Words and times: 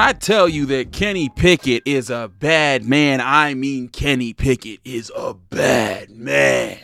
I 0.00 0.14
tell 0.14 0.48
you 0.48 0.64
that 0.66 0.92
Kenny 0.92 1.28
Pickett 1.28 1.82
is 1.84 2.08
a 2.08 2.32
bad 2.38 2.86
man, 2.86 3.20
I 3.20 3.52
mean 3.52 3.88
Kenny 3.88 4.32
Pickett 4.32 4.80
is 4.82 5.12
a 5.14 5.34
bad 5.34 6.08
man. 6.08 6.78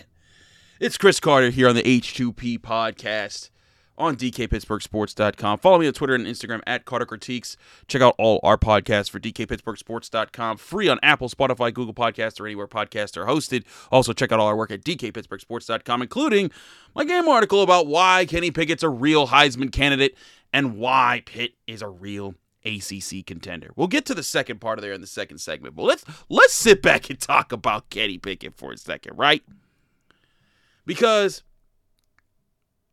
It's 0.81 0.99
Chris 0.99 1.19
Carter 1.19 1.49
here 1.49 1.67
on 1.67 1.75
the 1.75 1.83
H2P 1.83 2.59
podcast 2.59 3.49
on 3.97 4.17
DKPittsburghSports.com. 4.17 5.61
Follow 5.61 5.79
me 5.79 5.87
on 5.87 5.95
Twitter 5.95 6.15
and 6.15 6.27
Instagram 6.27 6.61
at 6.67 6.85
Carter 6.85 7.07
Critiques. 7.07 7.57
Check 7.89 8.03
out 8.03 8.15
all 8.19 8.39
our 8.43 8.59
podcasts 8.59 9.09
for 9.09 9.19
DKPittsburghSports.com. 9.19 10.59
Free 10.59 10.89
on 10.89 10.99
Apple, 11.03 11.31
Spotify, 11.31 11.73
Google 11.73 11.95
Podcasts, 11.95 12.39
or 12.39 12.45
anywhere 12.47 12.69
podcasts 12.69 13.17
are 13.17 13.25
hosted. 13.25 13.65
Also, 13.91 14.13
check 14.13 14.31
out 14.31 14.41
all 14.41 14.47
our 14.47 14.57
work 14.57 14.71
at 14.71 14.85
DKPittsburghSports.com, 14.85 16.03
including 16.03 16.51
my 16.95 17.07
game 17.07 17.29
article 17.29 17.63
about 17.63 17.87
why 17.87 18.27
Kenny 18.29 18.51
Pickett's 18.51 18.83
a 18.83 18.91
real 18.91 19.29
Heisman 19.29 19.73
candidate 19.73 20.15
and 20.53 20.77
why 20.77 21.23
Pitt 21.25 21.55
is 21.67 21.81
a 21.81 21.89
real 21.89 22.35
ACC 22.67 23.25
contender. 23.25 23.71
We'll 23.77 23.87
get 23.87 24.05
to 24.07 24.15
the 24.15 24.23
second 24.23 24.61
part 24.61 24.79
of 24.79 24.83
there 24.83 24.93
in 24.93 25.01
the 25.01 25.07
second 25.07 25.39
segment, 25.39 25.77
but 25.77 25.85
let's 25.85 26.05
let's 26.29 26.53
sit 26.53 26.83
back 26.83 27.09
and 27.09 27.21
talk 27.21 27.53
about 27.53 27.91
Kenny 27.91 28.19
Pickett 28.19 28.57
for 28.57 28.73
a 28.73 28.77
second, 28.77 29.17
right? 29.17 29.43
Because 30.85 31.43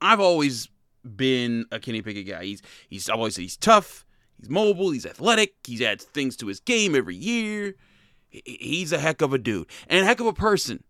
I've 0.01 0.19
always 0.19 0.69
been 1.03 1.66
a 1.72 1.79
Kenny 1.79 2.01
Pickett 2.01 2.28
guy. 2.28 2.45
He's 2.45 2.62
he's 2.88 3.09
I've 3.09 3.17
always 3.17 3.35
said 3.35 3.41
he's 3.41 3.57
tough, 3.57 4.06
he's 4.39 4.50
mobile, 4.50 4.91
he's 4.91 5.06
athletic, 5.06 5.56
he 5.63 5.85
adds 5.85 6.06
things 6.06 6.38
to 6.38 6.47
his 6.47 6.59
game 6.59 6.95
every 6.95 7.16
year. 7.16 7.75
He's 8.29 8.91
a 8.91 8.97
heck 8.97 9.22
of 9.22 9.33
a 9.33 9.38
dude 9.38 9.67
and 9.88 10.01
a 10.01 10.06
heck 10.06 10.19
of 10.19 10.25
a 10.25 10.33
person. 10.33 10.83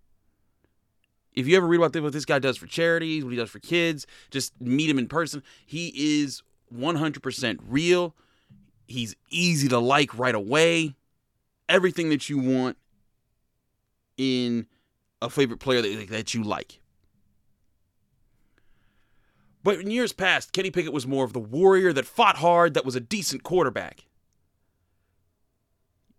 If 1.33 1.47
you 1.47 1.57
ever 1.57 1.65
read 1.65 1.77
about 1.77 1.95
what 2.01 2.13
this 2.13 2.25
guy 2.25 2.39
does 2.39 2.57
for 2.57 2.67
charities, 2.67 3.23
what 3.23 3.31
he 3.31 3.37
does 3.37 3.49
for 3.49 3.59
kids, 3.59 4.05
just 4.29 4.53
meet 4.61 4.89
him 4.89 4.99
in 4.99 5.07
person. 5.07 5.41
He 5.65 5.91
is 6.23 6.43
100% 6.73 7.59
real. 7.67 8.15
He's 8.87 9.15
easy 9.29 9.67
to 9.69 9.79
like 9.79 10.17
right 10.17 10.35
away. 10.35 10.95
Everything 11.69 12.09
that 12.09 12.29
you 12.29 12.37
want 12.37 12.77
in 14.17 14.67
a 15.21 15.29
favorite 15.29 15.59
player 15.59 15.81
that, 15.81 16.07
that 16.09 16.33
you 16.33 16.43
like. 16.43 16.79
But 19.63 19.79
in 19.79 19.89
years 19.89 20.11
past, 20.11 20.51
Kenny 20.51 20.71
Pickett 20.71 20.91
was 20.91 21.07
more 21.07 21.23
of 21.23 21.33
the 21.33 21.39
warrior 21.39 21.93
that 21.93 22.05
fought 22.05 22.37
hard, 22.37 22.73
that 22.73 22.85
was 22.85 22.95
a 22.95 22.99
decent 22.99 23.43
quarterback. 23.43 24.05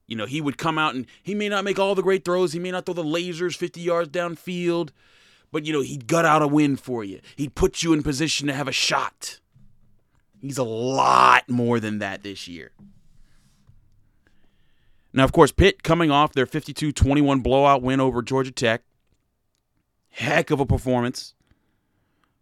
You 0.06 0.16
know, 0.16 0.26
he 0.26 0.41
would 0.41 0.58
come 0.58 0.78
out 0.78 0.94
and 0.94 1.06
he 1.22 1.34
may 1.34 1.48
not 1.48 1.64
make 1.64 1.78
all 1.78 1.94
the 1.94 2.03
great 2.03 2.24
throws, 2.24 2.53
he 2.53 2.58
may 2.58 2.70
not 2.70 2.86
throw 2.86 2.94
the 2.94 3.04
lasers 3.04 3.56
50 3.56 3.80
yards 3.80 4.08
downfield, 4.08 4.91
but 5.53 5.66
you 5.66 5.72
know, 5.72 5.82
he'd 5.82 6.06
gut 6.06 6.24
out 6.24 6.42
a 6.42 6.47
win 6.47 6.76
for 6.76 7.04
you. 7.04 7.20
He'd 7.36 7.54
put 7.54 7.82
you 7.82 7.92
in 7.92 8.03
position 8.03 8.47
to 8.47 8.54
have 8.54 8.69
a 8.69 8.72
shot. 8.72 9.41
He's 10.44 10.59
a 10.59 10.62
lot 10.62 11.49
more 11.49 11.81
than 11.81 12.00
that 12.00 12.22
this 12.22 12.47
year. 12.47 12.71
Now, 15.15 15.25
of 15.25 15.32
course, 15.32 15.53
Pitt 15.53 15.82
coming 15.82 16.10
off 16.10 16.34
their 16.34 16.44
52 16.44 16.93
21 16.93 17.41
blowout 17.41 17.81
win 17.81 17.99
over 17.99 18.21
Georgia 18.21 18.50
Tech. 18.50 18.83
Heck 20.10 20.50
of 20.50 20.60
a 20.60 20.66
performance. 20.66 21.33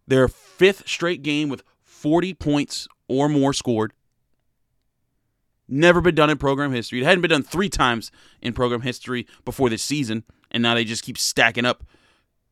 Their 0.08 0.26
fifth 0.26 0.88
straight 0.88 1.22
game 1.22 1.48
with 1.48 1.62
40 1.84 2.34
points 2.34 2.88
or 3.06 3.28
more 3.28 3.52
scored. 3.52 3.92
Never 5.68 6.00
been 6.00 6.16
done 6.16 6.28
in 6.28 6.38
program 6.38 6.72
history. 6.72 7.02
It 7.02 7.04
hadn't 7.04 7.22
been 7.22 7.30
done 7.30 7.44
three 7.44 7.68
times 7.68 8.10
in 8.40 8.52
program 8.52 8.80
history 8.80 9.28
before 9.44 9.70
this 9.70 9.82
season, 9.82 10.24
and 10.50 10.60
now 10.60 10.74
they 10.74 10.84
just 10.84 11.04
keep 11.04 11.18
stacking 11.18 11.64
up 11.64 11.84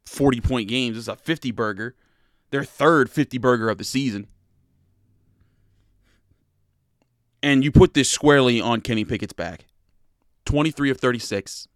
40 0.04 0.40
point 0.42 0.68
games. 0.68 0.96
It's 0.96 1.08
a 1.08 1.16
50 1.16 1.50
burger. 1.50 1.96
Their 2.50 2.62
third 2.62 3.10
50 3.10 3.36
burger 3.38 3.68
of 3.68 3.78
the 3.78 3.84
season. 3.84 4.28
And 7.42 7.64
you 7.64 7.72
put 7.72 7.94
this 7.94 8.08
squarely 8.08 8.60
on 8.60 8.80
Kenny 8.80 9.04
Pickett's 9.04 9.32
back 9.32 9.66
23 10.44 10.90
of 10.90 10.98
36, 10.98 11.68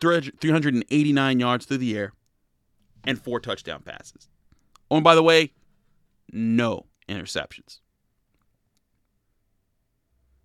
389 0.00 1.40
yards 1.40 1.66
through 1.66 1.78
the 1.78 1.96
air, 1.96 2.12
and 3.04 3.20
four 3.20 3.40
touchdown 3.40 3.82
passes. 3.82 4.28
Oh, 4.90 4.96
and 4.96 5.04
by 5.04 5.14
the 5.14 5.22
way, 5.22 5.52
no 6.32 6.86
interceptions. 7.08 7.80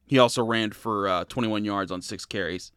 He 0.07 0.19
also 0.19 0.43
ran 0.43 0.71
for 0.71 1.07
uh, 1.07 1.23
21 1.25 1.65
yards 1.65 1.91
on 1.91 2.01
six 2.01 2.25
carries, 2.25 2.71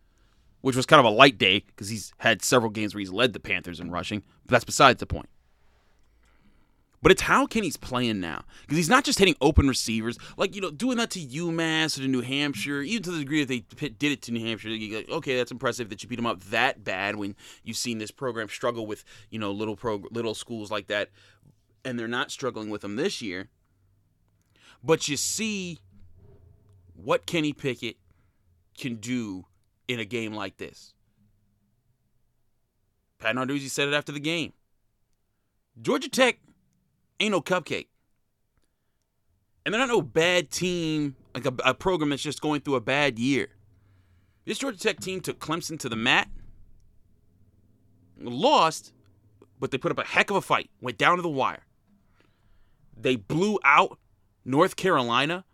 which 0.63 0.77
was 0.77 0.87
kind 0.87 1.01
of 1.01 1.07
a 1.07 1.15
light 1.15 1.37
day 1.37 1.65
because 1.67 1.91
he's 1.91 2.13
had 2.19 2.43
several 2.43 2.71
games 2.71 2.95
where 2.95 3.01
he's 3.01 3.13
led 3.13 3.35
the 3.35 3.41
Panthers 3.41 3.81
in 3.81 3.91
rushing, 3.91 4.23
but 4.47 4.53
that's 4.53 4.65
besides 4.65 5.01
the 5.01 5.07
point. 5.07 5.29
But 7.01 7.13
it's 7.13 7.23
how 7.23 7.47
Kenny's 7.47 7.77
playing 7.77 8.21
now 8.21 8.45
because 8.63 8.77
he's 8.77 8.89
not 8.89 9.05
just 9.05 9.19
hitting 9.19 9.37
open 9.41 9.69
receivers, 9.69 10.19
like 10.37 10.55
you 10.55 10.61
know, 10.61 10.71
doing 10.71 10.97
that 10.97 11.11
to 11.11 11.21
UMass 11.21 11.97
or 11.97 12.03
to 12.03 12.09
New 12.09 12.23
Hampshire, 12.23 12.83
even 12.83 13.03
to 13.05 13.13
the 13.13 13.19
degree 13.21 13.45
that 13.45 13.49
they 13.49 13.89
did 13.89 14.13
it 14.13 14.23
to 14.23 14.33
New 14.33 14.45
Hampshire. 14.45 14.69
Go, 14.69 15.17
okay, 15.17 15.37
that's 15.37 15.53
impressive 15.53 15.91
that 15.91 16.03
you 16.03 16.09
beat 16.09 16.17
them 16.17 16.27
up 16.27 16.43
that 16.45 16.83
bad 16.83 17.17
when 17.17 17.37
you've 17.63 17.77
seen 17.77 17.99
this 17.99 18.11
program 18.11 18.49
struggle 18.49 18.87
with 18.87 19.05
you 19.31 19.39
know 19.39 19.53
little 19.53 19.79
little 20.11 20.35
schools 20.35 20.71
like 20.71 20.89
that, 20.89 21.11
and 21.85 21.99
they're 21.99 22.09
not 22.09 22.33
struggling 22.33 22.69
with 22.69 22.81
them 22.81 22.97
this 22.97 23.23
year. 23.23 23.49
But 24.83 25.09
you 25.09 25.17
see 25.17 25.79
what 26.95 27.27
Kenny 27.27 27.53
Pickett 27.53 27.97
can 28.77 28.97
do 28.97 29.47
in 29.87 30.01
a 30.01 30.05
game 30.05 30.33
like 30.33 30.57
this. 30.57 30.95
Pat 33.19 33.35
Narduzzi 33.35 33.69
said 33.69 33.89
it 33.89 33.95
after 33.95 34.13
the 34.13 34.21
game. 34.21 34.53
Georgia 35.81 36.09
Tech 36.09 36.39
ain't 37.21 37.33
no 37.33 37.41
cupcake. 37.41 37.89
And 39.65 39.75
they're 39.75 39.81
not 39.81 39.89
no 39.89 40.03
bad 40.03 40.51
team, 40.51 41.17
like 41.35 41.47
a, 41.47 41.55
a 41.65 41.75
program 41.75 42.11
that's 42.11 42.23
just 42.23 42.41
going 42.41 42.61
through 42.61 42.77
a 42.77 42.81
bad 42.81 43.19
year. 43.19 43.49
This 44.45 44.59
Georgia 44.59 44.79
Tech 44.79 45.01
team 45.01 45.21
took 45.21 45.41
Clemson 45.41 45.79
to 45.81 45.91
the 45.91 45.97
mat, 45.97 46.29
lost, 48.19 48.95
but 49.61 49.71
they 49.71 49.79
put 49.79 49.93
up 49.93 49.99
a 49.99 50.05
heck 50.05 50.31
of 50.31 50.37
a 50.37 50.41
fight, 50.41 50.71
went 50.81 50.97
down 50.97 51.17
to 51.17 51.23
the 51.23 51.29
wire. 51.29 51.67
They 52.97 53.17
blew 53.17 53.59
out 53.63 53.99
North 54.45 54.77
Carolina, 54.77 55.45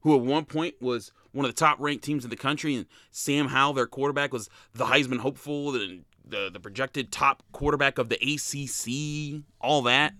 who 0.00 0.14
at 0.14 0.20
one 0.20 0.44
point 0.44 0.74
was 0.82 1.12
one 1.32 1.46
of 1.46 1.50
the 1.50 1.58
top 1.58 1.80
ranked 1.80 2.04
teams 2.04 2.24
in 2.24 2.30
the 2.30 2.36
country, 2.36 2.74
and 2.74 2.86
Sam 3.10 3.48
Howell, 3.48 3.72
their 3.72 3.86
quarterback, 3.86 4.32
was 4.32 4.50
the 4.74 4.84
Heisman 4.84 5.20
hopeful 5.20 5.74
and 5.74 6.04
the, 6.24 6.50
the 6.52 6.60
projected 6.60 7.10
top 7.10 7.42
quarterback 7.52 7.98
of 7.98 8.10
the 8.10 8.16
ACC, 8.16 9.42
all 9.60 9.82
that. 9.82 10.12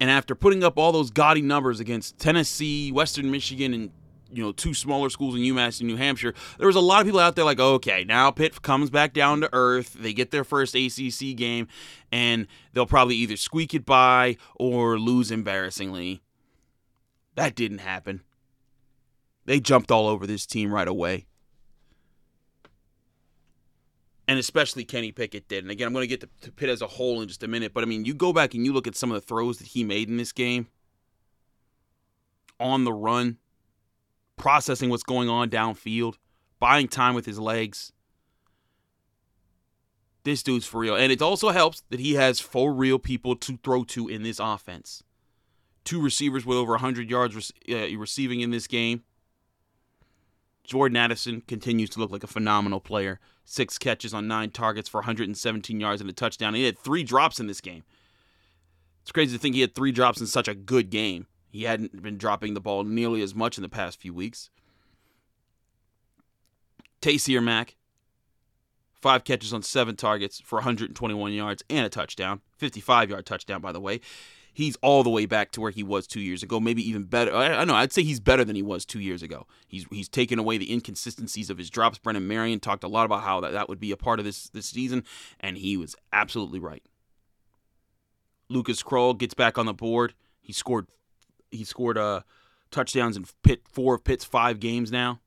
And 0.00 0.10
after 0.10 0.34
putting 0.34 0.64
up 0.64 0.78
all 0.78 0.92
those 0.92 1.10
gaudy 1.10 1.42
numbers 1.42 1.78
against 1.78 2.18
Tennessee, 2.18 2.90
Western 2.90 3.30
Michigan, 3.30 3.74
and 3.74 3.90
you 4.32 4.42
know 4.42 4.52
two 4.52 4.72
smaller 4.72 5.10
schools 5.10 5.34
in 5.34 5.42
UMass 5.42 5.80
and 5.80 5.88
New 5.88 5.96
Hampshire, 5.96 6.34
there 6.58 6.66
was 6.66 6.76
a 6.76 6.80
lot 6.80 7.00
of 7.00 7.06
people 7.06 7.20
out 7.20 7.36
there 7.36 7.44
like, 7.44 7.60
okay, 7.60 8.04
now 8.04 8.30
Pitt 8.30 8.62
comes 8.62 8.88
back 8.88 9.12
down 9.12 9.42
to 9.42 9.50
earth. 9.52 9.94
They 9.98 10.14
get 10.14 10.30
their 10.30 10.44
first 10.44 10.74
ACC 10.74 11.36
game, 11.36 11.68
and 12.10 12.46
they'll 12.72 12.86
probably 12.86 13.16
either 13.16 13.36
squeak 13.36 13.74
it 13.74 13.84
by 13.84 14.38
or 14.56 14.98
lose 14.98 15.30
embarrassingly. 15.30 16.22
That 17.34 17.54
didn't 17.54 17.78
happen. 17.78 18.22
They 19.44 19.60
jumped 19.60 19.90
all 19.90 20.08
over 20.08 20.26
this 20.26 20.46
team 20.46 20.72
right 20.72 20.88
away. 20.88 21.26
And 24.30 24.38
especially 24.38 24.84
Kenny 24.84 25.10
Pickett 25.10 25.48
did. 25.48 25.64
And 25.64 25.72
again, 25.72 25.88
I'm 25.88 25.92
going 25.92 26.04
to 26.04 26.06
get 26.06 26.20
to, 26.20 26.28
to 26.42 26.52
Pitt 26.52 26.68
as 26.68 26.82
a 26.82 26.86
whole 26.86 27.20
in 27.20 27.26
just 27.26 27.42
a 27.42 27.48
minute. 27.48 27.74
But 27.74 27.82
I 27.82 27.86
mean, 27.86 28.04
you 28.04 28.14
go 28.14 28.32
back 28.32 28.54
and 28.54 28.64
you 28.64 28.72
look 28.72 28.86
at 28.86 28.94
some 28.94 29.10
of 29.10 29.16
the 29.16 29.26
throws 29.26 29.58
that 29.58 29.66
he 29.66 29.82
made 29.82 30.08
in 30.08 30.18
this 30.18 30.30
game 30.30 30.68
on 32.60 32.84
the 32.84 32.92
run, 32.92 33.38
processing 34.36 34.88
what's 34.88 35.02
going 35.02 35.28
on 35.28 35.50
downfield, 35.50 36.14
buying 36.60 36.86
time 36.86 37.16
with 37.16 37.26
his 37.26 37.40
legs. 37.40 37.92
This 40.22 40.44
dude's 40.44 40.64
for 40.64 40.78
real. 40.78 40.94
And 40.94 41.10
it 41.10 41.20
also 41.20 41.48
helps 41.48 41.82
that 41.90 41.98
he 41.98 42.14
has 42.14 42.38
four 42.38 42.72
real 42.72 43.00
people 43.00 43.34
to 43.34 43.58
throw 43.64 43.82
to 43.82 44.06
in 44.06 44.22
this 44.22 44.38
offense. 44.38 45.02
Two 45.82 46.00
receivers 46.00 46.46
with 46.46 46.56
over 46.56 46.74
100 46.74 47.10
yards 47.10 47.52
uh, 47.68 47.74
receiving 47.98 48.42
in 48.42 48.52
this 48.52 48.68
game. 48.68 49.02
Jordan 50.70 50.96
Addison 50.96 51.40
continues 51.48 51.90
to 51.90 51.98
look 51.98 52.12
like 52.12 52.22
a 52.22 52.28
phenomenal 52.28 52.78
player. 52.78 53.18
Six 53.44 53.76
catches 53.76 54.14
on 54.14 54.28
nine 54.28 54.50
targets 54.50 54.88
for 54.88 54.98
117 54.98 55.80
yards 55.80 56.00
and 56.00 56.08
a 56.08 56.12
touchdown. 56.12 56.54
He 56.54 56.64
had 56.64 56.78
three 56.78 57.02
drops 57.02 57.40
in 57.40 57.48
this 57.48 57.60
game. 57.60 57.82
It's 59.02 59.10
crazy 59.10 59.36
to 59.36 59.42
think 59.42 59.56
he 59.56 59.62
had 59.62 59.74
three 59.74 59.90
drops 59.90 60.20
in 60.20 60.28
such 60.28 60.46
a 60.46 60.54
good 60.54 60.88
game. 60.88 61.26
He 61.50 61.64
hadn't 61.64 62.00
been 62.00 62.16
dropping 62.16 62.54
the 62.54 62.60
ball 62.60 62.84
nearly 62.84 63.20
as 63.20 63.34
much 63.34 63.58
in 63.58 63.62
the 63.62 63.68
past 63.68 64.00
few 64.00 64.14
weeks. 64.14 64.48
Taysir 67.02 67.42
Mack, 67.42 67.74
five 68.92 69.24
catches 69.24 69.52
on 69.52 69.64
seven 69.64 69.96
targets 69.96 70.40
for 70.40 70.58
121 70.58 71.32
yards 71.32 71.64
and 71.68 71.84
a 71.84 71.88
touchdown. 71.88 72.42
55 72.58 73.10
yard 73.10 73.26
touchdown, 73.26 73.60
by 73.60 73.72
the 73.72 73.80
way 73.80 74.00
he's 74.52 74.76
all 74.82 75.02
the 75.02 75.10
way 75.10 75.26
back 75.26 75.50
to 75.52 75.60
where 75.60 75.70
he 75.70 75.82
was 75.82 76.06
two 76.06 76.20
years 76.20 76.42
ago, 76.42 76.60
maybe 76.60 76.86
even 76.88 77.04
better. 77.04 77.34
I, 77.34 77.48
I 77.56 77.64
know 77.64 77.74
I'd 77.74 77.92
say 77.92 78.02
he's 78.02 78.20
better 78.20 78.44
than 78.44 78.56
he 78.56 78.62
was 78.62 78.84
two 78.84 79.00
years 79.00 79.22
ago. 79.22 79.46
He's 79.66 79.86
he's 79.90 80.08
taken 80.08 80.38
away 80.38 80.58
the 80.58 80.72
inconsistencies 80.72 81.50
of 81.50 81.58
his 81.58 81.70
drops. 81.70 81.98
Brennan 81.98 82.26
Marion 82.26 82.60
talked 82.60 82.84
a 82.84 82.88
lot 82.88 83.04
about 83.04 83.22
how 83.22 83.40
that, 83.40 83.52
that 83.52 83.68
would 83.68 83.80
be 83.80 83.92
a 83.92 83.96
part 83.96 84.18
of 84.18 84.24
this 84.24 84.48
this 84.50 84.66
season, 84.66 85.04
and 85.40 85.58
he 85.58 85.76
was 85.76 85.96
absolutely 86.12 86.60
right. 86.60 86.82
Lucas 88.48 88.82
Krull 88.82 89.16
gets 89.16 89.34
back 89.34 89.56
on 89.58 89.66
the 89.66 89.74
board. 89.74 90.14
He 90.40 90.52
scored 90.52 90.88
he 91.50 91.64
scored 91.64 91.98
uh, 91.98 92.20
touchdowns 92.70 93.16
in 93.16 93.24
Pitt 93.42 93.62
four 93.68 93.94
of 93.94 94.04
Pitt's 94.04 94.24
five 94.24 94.60
games 94.60 94.90
now. 94.90 95.20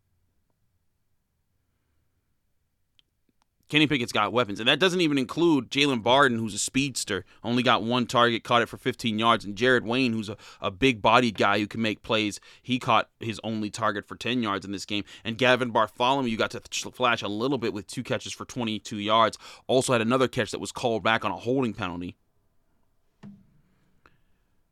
Kenny 3.74 3.88
Pickett's 3.88 4.12
got 4.12 4.32
weapons, 4.32 4.60
and 4.60 4.70
that 4.70 4.78
doesn't 4.78 5.02
even 5.02 5.18
include 5.18 5.72
Jaylon 5.72 6.04
Barden, 6.04 6.38
who's 6.38 6.54
a 6.54 6.60
speedster, 6.60 7.26
only 7.44 7.64
got 7.64 7.82
one 7.82 8.06
target, 8.06 8.44
caught 8.44 8.62
it 8.62 8.70
for 8.70 8.78
15 8.78 9.18
yards, 9.18 9.46
and 9.46 9.56
Jared 9.56 9.84
Wayne, 9.84 10.14
who's 10.14 10.30
a, 10.30 10.38
a 10.62 10.70
big-bodied 10.70 11.36
guy 11.36 11.58
who 11.58 11.66
can 11.66 11.82
make 11.82 12.04
plays, 12.04 12.40
he 12.62 12.78
caught 12.78 13.10
his 13.20 13.42
only 13.44 13.72
target 13.72 14.08
for 14.08 14.16
10 14.16 14.44
yards 14.44 14.64
in 14.64 14.72
this 14.72 14.86
game. 14.86 15.04
And 15.24 15.40
Gavin 15.40 15.72
Bartholomew 15.72 16.30
you 16.30 16.38
got 16.38 16.52
to 16.52 16.62
flash 16.92 17.24
a 17.24 17.28
little 17.28 17.58
bit 17.58 17.74
with 17.74 17.88
two 17.88 18.04
catches 18.04 18.32
for 18.32 18.46
22 18.46 18.98
yards. 18.98 19.40
Also 19.66 19.92
had 19.92 20.02
another 20.04 20.28
catch 20.28 20.52
that 20.52 20.60
was 20.60 20.72
called 20.72 21.02
back 21.02 21.26
on 21.26 21.32
a 21.32 21.38
holding 21.38 21.74
penalty. 21.74 22.16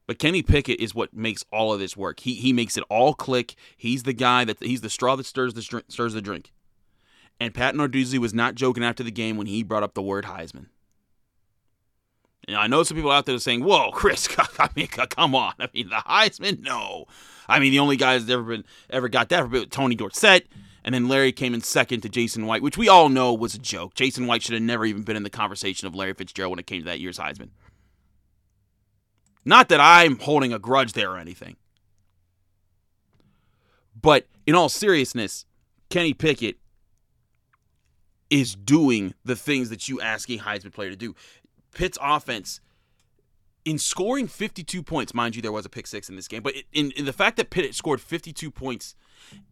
But 0.05 0.19
Kenny 0.19 0.43
Pickett 0.43 0.79
is 0.79 0.93
what 0.93 1.11
makes 1.11 1.43
all 1.51 1.73
of 1.73 1.79
this 1.79 1.97
work. 1.97 2.19
He 2.19 2.35
he 2.35 2.53
makes 2.53 2.77
it 2.77 2.83
all 2.87 3.15
click. 3.15 3.55
He's 3.75 4.03
the 4.03 4.13
guy 4.13 4.45
that 4.45 4.61
he's 4.61 4.81
the 4.81 4.91
straw 4.91 5.15
that 5.15 5.25
stirs 5.25 5.55
the 5.55 5.83
stirs 5.87 6.13
the 6.13 6.21
drink. 6.21 6.51
And 7.41 7.55
Pat 7.55 7.73
Narduzzi 7.73 8.19
was 8.19 8.35
not 8.35 8.53
joking 8.53 8.83
after 8.83 9.01
the 9.01 9.09
game 9.09 9.35
when 9.35 9.47
he 9.47 9.63
brought 9.63 9.81
up 9.81 9.95
the 9.95 10.01
word 10.03 10.25
Heisman. 10.25 10.67
And 12.47 12.55
I 12.55 12.67
know 12.67 12.83
some 12.83 12.95
people 12.95 13.09
out 13.09 13.25
there 13.25 13.39
saying, 13.39 13.63
"Whoa, 13.63 13.89
Chris, 13.89 14.29
I 14.59 14.69
mean, 14.75 14.85
come 14.85 15.33
on! 15.33 15.53
I 15.59 15.67
mean, 15.73 15.89
the 15.89 15.95
Heisman? 15.95 16.61
No, 16.61 17.05
I 17.49 17.57
mean 17.57 17.71
the 17.71 17.79
only 17.79 17.97
guy 17.97 18.15
that's 18.15 18.29
ever 18.29 18.43
been 18.43 18.63
ever 18.91 19.09
got 19.09 19.29
that 19.29 19.49
for 19.49 19.65
Tony 19.65 19.95
Dorsett, 19.95 20.49
and 20.83 20.93
then 20.93 21.07
Larry 21.07 21.31
came 21.31 21.55
in 21.55 21.61
second 21.61 22.01
to 22.01 22.09
Jason 22.09 22.45
White, 22.45 22.61
which 22.61 22.77
we 22.77 22.87
all 22.87 23.09
know 23.09 23.33
was 23.33 23.55
a 23.55 23.59
joke. 23.59 23.95
Jason 23.95 24.27
White 24.27 24.43
should 24.43 24.53
have 24.53 24.61
never 24.61 24.85
even 24.85 25.01
been 25.01 25.17
in 25.17 25.23
the 25.23 25.29
conversation 25.31 25.87
of 25.87 25.95
Larry 25.95 26.13
Fitzgerald 26.13 26.51
when 26.51 26.59
it 26.59 26.67
came 26.67 26.81
to 26.81 26.85
that 26.85 26.99
year's 26.99 27.17
Heisman. 27.17 27.49
Not 29.43 29.67
that 29.69 29.79
I'm 29.79 30.19
holding 30.19 30.53
a 30.53 30.59
grudge 30.59 30.93
there 30.93 31.09
or 31.09 31.17
anything, 31.17 31.55
but 33.99 34.27
in 34.45 34.53
all 34.53 34.69
seriousness, 34.69 35.47
Kenny 35.89 36.13
Pickett 36.13 36.60
is 38.31 38.55
doing 38.55 39.13
the 39.23 39.35
things 39.35 39.69
that 39.69 39.87
you 39.87 40.01
ask 40.01 40.29
a 40.29 40.37
Heisman 40.37 40.73
player 40.73 40.89
to 40.89 40.95
do. 40.95 41.13
Pitt's 41.75 41.97
offense, 42.01 42.61
in 43.65 43.77
scoring 43.77 44.27
52 44.27 44.81
points, 44.81 45.13
mind 45.13 45.35
you, 45.35 45.41
there 45.41 45.51
was 45.51 45.65
a 45.65 45.69
pick 45.69 45.85
six 45.85 46.09
in 46.09 46.15
this 46.15 46.27
game, 46.27 46.41
but 46.41 46.55
in, 46.73 46.91
in 46.91 47.05
the 47.05 47.13
fact 47.13 47.37
that 47.37 47.51
Pitt 47.51 47.75
scored 47.75 48.01
52 48.01 48.49
points, 48.49 48.95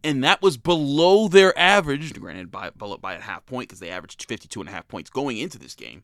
and 0.02 0.24
that 0.24 0.42
was 0.42 0.56
below 0.56 1.28
their 1.28 1.56
average, 1.56 2.18
granted 2.18 2.50
by, 2.50 2.70
by 2.70 3.14
a 3.14 3.20
half 3.20 3.46
point 3.46 3.68
because 3.68 3.80
they 3.80 3.90
averaged 3.90 4.26
52 4.26 4.60
and 4.60 4.68
a 4.68 4.72
half 4.72 4.88
points 4.88 5.10
going 5.10 5.38
into 5.38 5.58
this 5.58 5.74
game, 5.74 6.02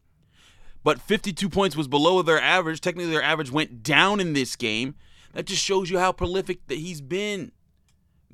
but 0.84 1.00
52 1.00 1.48
points 1.48 1.76
was 1.76 1.88
below 1.88 2.22
their 2.22 2.40
average. 2.40 2.80
Technically, 2.80 3.10
their 3.10 3.22
average 3.22 3.50
went 3.50 3.82
down 3.82 4.20
in 4.20 4.34
this 4.34 4.54
game. 4.54 4.94
That 5.32 5.46
just 5.46 5.62
shows 5.62 5.90
you 5.90 5.98
how 5.98 6.12
prolific 6.12 6.66
that 6.68 6.78
he's 6.78 7.00
been. 7.00 7.52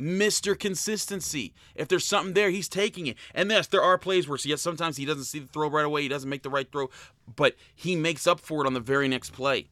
Mr. 0.03 0.59
Consistency. 0.59 1.55
If 1.77 1.87
there's 1.87 2.05
something 2.05 2.35
there, 2.35 2.51
he's 2.51 2.69
taking 2.69 3.07
it. 3.07 3.17
And 3.35 3.51
yes, 3.51 3.69
there 3.69 3.83
are 3.83 3.97
plays 3.97 4.29
where 4.29 4.39
yes, 4.43 4.61
sometimes 4.61 4.97
he 4.97 5.05
doesn't 5.05 5.25
see 5.25 5.39
the 5.39 5.47
throw 5.47 5.71
right 5.71 5.85
away, 5.85 6.03
he 6.03 6.09
doesn't 6.09 6.29
make 6.29 6.43
the 6.43 6.51
right 6.51 6.71
throw, 6.71 6.91
but 7.37 7.55
he 7.75 7.95
makes 7.95 8.27
up 8.27 8.41
for 8.41 8.65
it 8.65 8.67
on 8.67 8.75
the 8.75 8.81
very 8.81 9.07
next 9.07 9.31
play. 9.31 9.69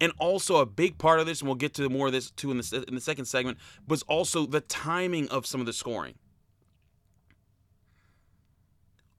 And 0.00 0.12
also 0.18 0.56
a 0.56 0.66
big 0.66 0.98
part 0.98 1.20
of 1.20 1.26
this, 1.26 1.40
and 1.40 1.48
we'll 1.48 1.54
get 1.54 1.72
to 1.74 1.88
more 1.88 2.08
of 2.08 2.12
this 2.12 2.30
too 2.32 2.50
in 2.50 2.58
the 2.58 2.84
in 2.86 2.94
the 2.94 3.00
second 3.00 3.24
segment, 3.24 3.56
was 3.88 4.02
also 4.02 4.44
the 4.44 4.60
timing 4.60 5.28
of 5.28 5.46
some 5.46 5.60
of 5.60 5.66
the 5.66 5.72
scoring. 5.72 6.14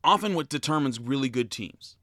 Often, 0.03 0.35
what 0.35 0.49
determines 0.49 0.99
really 0.99 1.29
good 1.29 1.49
teams 1.49 1.95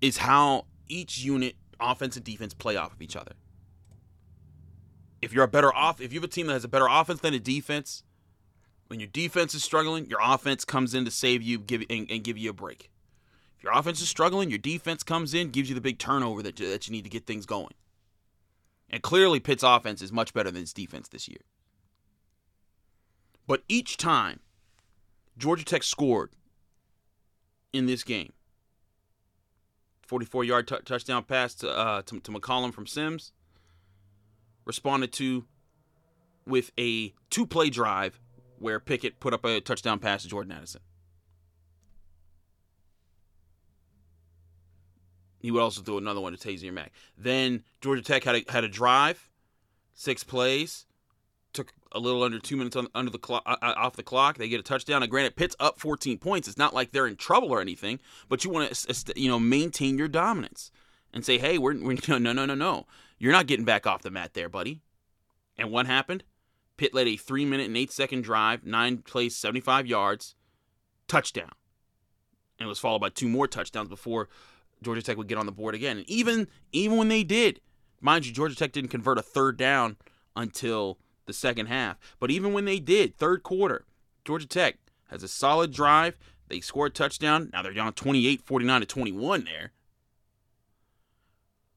is 0.00 0.18
how 0.18 0.66
each 0.88 1.18
unit, 1.18 1.56
offense 1.80 2.16
and 2.16 2.24
defense, 2.24 2.54
play 2.54 2.76
off 2.76 2.92
of 2.92 3.02
each 3.02 3.16
other 3.16 3.32
if 5.22 5.32
you're 5.32 5.44
a 5.44 5.48
better 5.48 5.72
off, 5.72 6.00
if 6.00 6.12
you 6.12 6.20
have 6.20 6.28
a 6.28 6.32
team 6.32 6.48
that 6.48 6.54
has 6.54 6.64
a 6.64 6.68
better 6.68 6.88
offense 6.90 7.20
than 7.20 7.32
a 7.32 7.38
defense, 7.38 8.02
when 8.88 9.00
your 9.00 9.08
defense 9.08 9.54
is 9.54 9.62
struggling, 9.62 10.06
your 10.06 10.18
offense 10.20 10.64
comes 10.64 10.92
in 10.92 11.04
to 11.04 11.10
save 11.10 11.40
you, 11.40 11.58
give 11.58 11.82
and, 11.88 12.10
and 12.10 12.24
give 12.24 12.36
you 12.36 12.50
a 12.50 12.52
break. 12.52 12.90
If 13.56 13.62
your 13.62 13.72
offense 13.72 14.02
is 14.02 14.08
struggling, 14.08 14.50
your 14.50 14.58
defense 14.58 15.04
comes 15.04 15.32
in, 15.32 15.50
gives 15.50 15.68
you 15.68 15.76
the 15.76 15.80
big 15.80 15.98
turnover 15.98 16.42
that 16.42 16.58
you, 16.58 16.68
that 16.68 16.88
you 16.88 16.92
need 16.92 17.04
to 17.04 17.10
get 17.10 17.24
things 17.24 17.46
going. 17.46 17.72
And 18.90 19.00
clearly, 19.00 19.40
Pitt's 19.40 19.62
offense 19.62 20.02
is 20.02 20.12
much 20.12 20.34
better 20.34 20.50
than 20.50 20.62
its 20.62 20.72
defense 20.72 21.08
this 21.08 21.28
year. 21.28 21.40
But 23.46 23.62
each 23.68 23.96
time 23.96 24.40
Georgia 25.38 25.64
Tech 25.64 25.84
scored 25.84 26.30
in 27.72 27.86
this 27.86 28.02
game, 28.02 28.32
44 30.02 30.44
yard 30.44 30.68
t- 30.68 30.76
touchdown 30.84 31.22
pass 31.22 31.54
to, 31.54 31.70
uh, 31.70 32.02
to, 32.02 32.20
to 32.20 32.30
McCollum 32.32 32.74
from 32.74 32.86
Sims 32.86 33.32
responded 34.64 35.12
to 35.14 35.44
with 36.46 36.70
a 36.78 37.14
two 37.30 37.46
play 37.46 37.70
drive 37.70 38.20
where 38.58 38.80
Pickett 38.80 39.20
put 39.20 39.34
up 39.34 39.44
a 39.44 39.60
touchdown 39.60 39.98
pass 39.98 40.22
to 40.22 40.28
Jordan 40.28 40.52
Addison. 40.52 40.80
He 45.40 45.50
would 45.50 45.60
also 45.60 45.82
do 45.82 45.98
another 45.98 46.20
one 46.20 46.36
to 46.36 46.38
Taysir 46.38 46.72
Mack. 46.72 46.92
Then 47.18 47.64
Georgia 47.80 48.02
Tech 48.02 48.22
had 48.22 48.36
a, 48.36 48.44
had 48.48 48.62
a 48.62 48.68
drive, 48.68 49.28
six 49.92 50.22
plays, 50.22 50.86
took 51.52 51.72
a 51.90 51.98
little 51.98 52.22
under 52.22 52.38
two 52.38 52.56
minutes 52.56 52.76
on, 52.76 52.86
under 52.94 53.10
the 53.10 53.18
clock, 53.18 53.42
uh, 53.44 53.56
uh 53.60 53.74
off 53.76 53.96
the 53.96 54.04
clock. 54.04 54.38
They 54.38 54.48
get 54.48 54.60
a 54.60 54.62
touchdown. 54.62 55.02
And 55.02 55.10
granted, 55.10 55.34
Pitt's 55.34 55.56
up 55.58 55.80
14 55.80 56.18
points. 56.18 56.46
It's 56.46 56.56
not 56.56 56.72
like 56.72 56.92
they're 56.92 57.08
in 57.08 57.16
trouble 57.16 57.50
or 57.50 57.60
anything, 57.60 57.98
but 58.28 58.44
you 58.44 58.50
want 58.50 58.72
to 58.72 59.20
you 59.20 59.28
know 59.28 59.40
maintain 59.40 59.98
your 59.98 60.08
dominance 60.08 60.70
and 61.12 61.24
say, 61.24 61.38
hey, 61.38 61.58
we're, 61.58 61.74
we're 61.82 61.98
no 62.08 62.18
no 62.18 62.32
no 62.32 62.54
no. 62.54 62.86
You're 63.22 63.30
not 63.30 63.46
getting 63.46 63.64
back 63.64 63.86
off 63.86 64.02
the 64.02 64.10
mat 64.10 64.34
there, 64.34 64.48
buddy. 64.48 64.80
And 65.56 65.70
what 65.70 65.86
happened? 65.86 66.24
Pitt 66.76 66.92
led 66.92 67.06
a 67.06 67.16
three 67.16 67.44
minute 67.44 67.66
and 67.66 67.76
eight 67.76 67.92
second 67.92 68.24
drive, 68.24 68.66
nine 68.66 68.98
plays, 68.98 69.36
75 69.36 69.86
yards, 69.86 70.34
touchdown. 71.06 71.52
And 72.58 72.66
it 72.66 72.68
was 72.68 72.80
followed 72.80 72.98
by 72.98 73.10
two 73.10 73.28
more 73.28 73.46
touchdowns 73.46 73.88
before 73.88 74.28
Georgia 74.82 75.02
Tech 75.02 75.16
would 75.18 75.28
get 75.28 75.38
on 75.38 75.46
the 75.46 75.52
board 75.52 75.76
again. 75.76 75.98
And 75.98 76.10
even 76.10 76.48
even 76.72 76.98
when 76.98 77.06
they 77.06 77.22
did, 77.22 77.60
mind 78.00 78.26
you, 78.26 78.32
Georgia 78.32 78.56
Tech 78.56 78.72
didn't 78.72 78.90
convert 78.90 79.18
a 79.18 79.22
third 79.22 79.56
down 79.56 79.98
until 80.34 80.98
the 81.26 81.32
second 81.32 81.66
half. 81.66 81.98
But 82.18 82.32
even 82.32 82.52
when 82.52 82.64
they 82.64 82.80
did, 82.80 83.16
third 83.16 83.44
quarter, 83.44 83.84
Georgia 84.24 84.48
Tech 84.48 84.78
has 85.10 85.22
a 85.22 85.28
solid 85.28 85.70
drive. 85.72 86.18
They 86.48 86.58
score 86.58 86.86
a 86.86 86.90
touchdown. 86.90 87.50
Now 87.52 87.62
they're 87.62 87.72
down 87.72 87.92
28 87.92 88.42
49 88.42 88.80
to 88.80 88.86
21 88.88 89.44
there. 89.44 89.70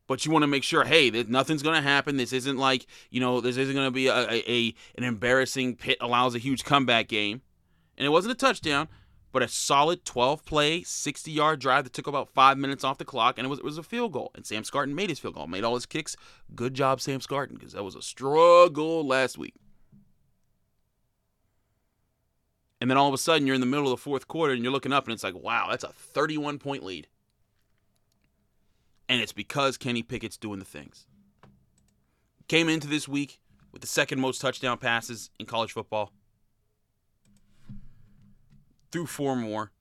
But 0.08 0.26
you 0.26 0.32
want 0.32 0.44
to 0.44 0.48
make 0.48 0.64
sure, 0.64 0.84
hey, 0.84 1.10
that 1.10 1.30
nothing's 1.30 1.64
going 1.64 1.76
to 1.76 1.82
happen. 1.82 2.18
This 2.18 2.32
isn't 2.34 2.58
like, 2.58 2.86
you 3.10 3.20
know, 3.20 3.42
this 3.42 3.58
isn't 3.58 3.74
going 3.74 3.88
to 3.88 3.92
be 3.92 4.08
a, 4.08 4.30
a, 4.30 4.52
a 4.52 4.76
an 4.98 5.04
embarrassing 5.04 5.76
Pitt 5.78 5.98
allows 6.00 6.36
a 6.36 6.40
huge 6.40 6.64
comeback 6.64 7.08
game. 7.08 7.42
And 7.98 8.06
it 8.06 8.10
wasn't 8.10 8.34
a 8.34 8.36
touchdown, 8.36 8.88
but 9.32 9.42
a 9.42 9.48
solid 9.48 10.06
12 10.06 10.46
play, 10.46 10.84
60 10.84 11.32
yard 11.32 11.60
drive 11.60 11.86
that 11.86 11.94
took 11.94 12.08
about 12.08 12.30
five 12.30 12.58
minutes 12.58 12.84
off 12.84 12.98
the 12.98 13.06
clock, 13.06 13.38
and 13.38 13.46
it 13.46 13.50
was, 13.50 13.60
it 13.60 13.66
was 13.66 13.78
a 13.78 13.84
field 13.84 14.12
goal. 14.12 14.32
And 14.36 14.46
Sam 14.46 14.64
Scarton 14.64 14.94
made 14.94 15.10
his 15.10 15.20
field 15.20 15.36
goal, 15.36 15.48
made 15.48 15.64
all 15.64 15.76
his 15.76 15.86
kicks. 15.86 16.16
Good 16.54 16.74
job, 16.74 17.02
Sam 17.02 17.20
Scarton, 17.20 17.56
because 17.56 17.74
that 17.74 17.84
was 17.84 17.96
a 17.96 18.02
struggle 18.02 19.06
last 19.06 19.38
week. 19.38 19.56
And 22.80 22.90
then 22.90 22.98
all 22.98 23.08
of 23.08 23.14
a 23.14 23.18
sudden, 23.18 23.48
you're 23.48 23.56
in 23.56 23.62
the 23.62 23.68
middle 23.68 23.86
of 23.86 23.92
the 23.92 23.98
fourth 23.98 24.28
quarter 24.28 24.54
and 24.54 24.62
you're 24.62 24.72
looking 24.72 24.94
up, 24.94 25.06
and 25.06 25.14
it's 25.14 25.24
like, 25.24 25.36
wow, 25.36 25.68
that's 25.70 25.84
a 25.84 25.94
31 25.94 26.60
point 26.60 26.84
lead. 26.84 27.08
And 29.08 29.22
it's 29.22 29.34
because 29.34 29.78
Kenny 29.78 30.04
Pickett's 30.04 30.38
doing 30.38 30.60
the 30.60 30.66
things. 30.66 31.06
Came 32.48 32.70
into 32.70 32.88
this 32.88 33.08
week 33.08 33.40
with 33.72 33.82
the 33.82 33.88
second 33.88 34.20
most 34.20 34.42
touchdown 34.42 34.78
passes 34.78 35.30
in 35.40 35.46
college 35.46 35.72
football. 35.72 36.12
Threw 38.92 39.06
four 39.06 39.36
more. 39.36 39.72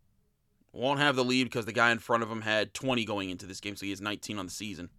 Won't 0.72 0.98
have 0.98 1.14
the 1.14 1.24
lead 1.24 1.44
because 1.44 1.66
the 1.66 1.72
guy 1.72 1.92
in 1.92 2.00
front 2.00 2.22
of 2.22 2.30
him 2.30 2.40
had 2.40 2.74
20 2.74 3.04
going 3.04 3.30
into 3.30 3.46
this 3.46 3.60
game, 3.60 3.76
so 3.76 3.86
he 3.86 3.90
has 3.90 4.00
19 4.00 4.38
on 4.38 4.46
the 4.46 4.52
season. 4.52 4.90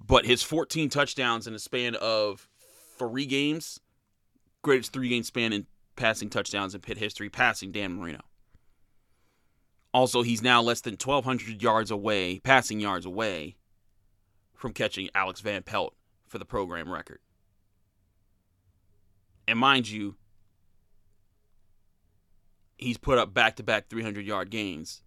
But 0.00 0.24
his 0.24 0.42
14 0.42 0.88
touchdowns 0.88 1.46
in 1.46 1.54
a 1.54 1.58
span 1.58 1.94
of 1.96 2.48
three 2.98 3.26
games, 3.26 3.78
greatest 4.62 4.92
three 4.92 5.10
game 5.10 5.22
span 5.22 5.52
in 5.52 5.66
passing 5.96 6.30
touchdowns 6.30 6.74
in 6.74 6.80
Pitt 6.80 6.96
history, 6.96 7.28
passing 7.28 7.72
Dan 7.72 7.98
Marino. 7.98 8.20
Also, 9.94 10.22
he's 10.22 10.42
now 10.42 10.60
less 10.60 10.80
than 10.80 10.92
1,200 10.92 11.62
yards 11.62 11.90
away, 11.90 12.40
passing 12.40 12.78
yards 12.78 13.06
away, 13.06 13.56
from 14.54 14.72
catching 14.72 15.08
Alex 15.14 15.40
Van 15.40 15.62
Pelt 15.62 15.94
for 16.26 16.38
the 16.38 16.44
program 16.44 16.90
record. 16.90 17.20
And 19.46 19.58
mind 19.58 19.88
you, 19.88 20.16
he's 22.76 22.98
put 22.98 23.18
up 23.18 23.32
back 23.32 23.56
to 23.56 23.62
back 23.62 23.88
300 23.88 24.26
yard 24.26 24.50
gains. 24.50 25.02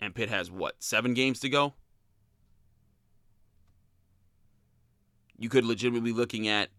And 0.00 0.14
Pitt 0.14 0.30
has 0.30 0.50
what, 0.50 0.76
seven 0.78 1.12
games 1.12 1.40
to 1.40 1.48
go? 1.48 1.74
You 5.36 5.48
could 5.48 5.64
legitimately 5.64 6.12
be 6.12 6.16
looking 6.16 6.48
at 6.48 6.70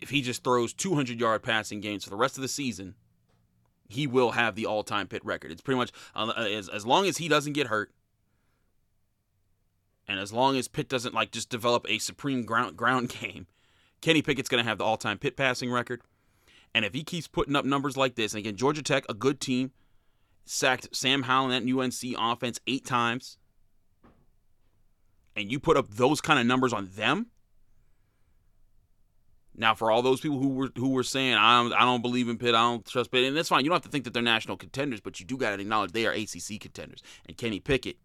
if 0.00 0.10
he 0.10 0.22
just 0.22 0.42
throws 0.42 0.72
200 0.72 1.20
yard 1.20 1.42
passing 1.42 1.80
games 1.80 2.04
for 2.04 2.10
the 2.10 2.16
rest 2.16 2.38
of 2.38 2.42
the 2.42 2.48
season 2.48 2.94
he 3.90 4.06
will 4.06 4.32
have 4.32 4.54
the 4.54 4.66
all-time 4.66 5.06
Pitt 5.06 5.24
record. 5.24 5.50
It's 5.50 5.62
pretty 5.62 5.78
much 5.78 5.92
uh, 6.14 6.30
as 6.30 6.68
as 6.68 6.86
long 6.86 7.06
as 7.06 7.18
he 7.18 7.28
doesn't 7.28 7.52
get 7.52 7.66
hurt, 7.66 7.92
and 10.06 10.18
as 10.18 10.32
long 10.32 10.56
as 10.56 10.68
Pitt 10.68 10.88
doesn't 10.88 11.14
like 11.14 11.30
just 11.30 11.50
develop 11.50 11.86
a 11.88 11.98
supreme 11.98 12.44
ground 12.44 12.76
ground 12.78 13.08
game, 13.08 13.46
Kenny 14.00 14.22
Pickett's 14.22 14.48
going 14.48 14.62
to 14.62 14.68
have 14.68 14.78
the 14.78 14.84
all-time 14.84 15.18
Pitt 15.18 15.36
passing 15.36 15.70
record. 15.70 16.02
And 16.74 16.84
if 16.84 16.94
he 16.94 17.02
keeps 17.02 17.26
putting 17.26 17.56
up 17.56 17.64
numbers 17.64 17.96
like 17.96 18.14
this, 18.14 18.32
and 18.32 18.38
again, 18.38 18.56
Georgia 18.56 18.82
Tech, 18.82 19.04
a 19.08 19.14
good 19.14 19.40
team, 19.40 19.72
sacked 20.44 20.94
Sam 20.94 21.22
Howell 21.22 21.50
and 21.50 21.68
UNC 21.68 22.14
offense 22.16 22.60
eight 22.66 22.84
times, 22.84 23.38
and 25.34 25.50
you 25.50 25.58
put 25.58 25.76
up 25.76 25.88
those 25.88 26.20
kind 26.20 26.38
of 26.38 26.46
numbers 26.46 26.72
on 26.72 26.90
them, 26.94 27.26
now, 29.56 29.74
for 29.74 29.90
all 29.90 30.00
those 30.00 30.20
people 30.20 30.38
who 30.38 30.48
were 30.48 30.70
who 30.76 30.90
were 30.90 31.02
saying 31.02 31.34
I 31.34 31.62
don't, 31.62 31.72
I 31.72 31.80
don't 31.80 32.02
believe 32.02 32.28
in 32.28 32.38
Pitt, 32.38 32.54
I 32.54 32.62
don't 32.62 32.86
trust 32.86 33.10
Pitt, 33.10 33.24
and 33.24 33.36
that's 33.36 33.48
fine. 33.48 33.64
You 33.64 33.70
don't 33.70 33.76
have 33.76 33.82
to 33.82 33.90
think 33.90 34.04
that 34.04 34.14
they're 34.14 34.22
national 34.22 34.56
contenders, 34.56 35.00
but 35.00 35.20
you 35.20 35.26
do 35.26 35.36
got 35.36 35.54
to 35.54 35.60
acknowledge 35.60 35.92
they 35.92 36.06
are 36.06 36.12
ACC 36.12 36.60
contenders. 36.60 37.02
And 37.26 37.36
Kenny 37.36 37.60
Pickett 37.60 37.96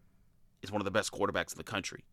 is 0.62 0.72
one 0.72 0.82
of 0.82 0.86
the 0.86 0.92
best 0.92 1.12
quarterbacks 1.12 1.54
in 1.54 1.58
the 1.58 1.64
country. 1.64 2.04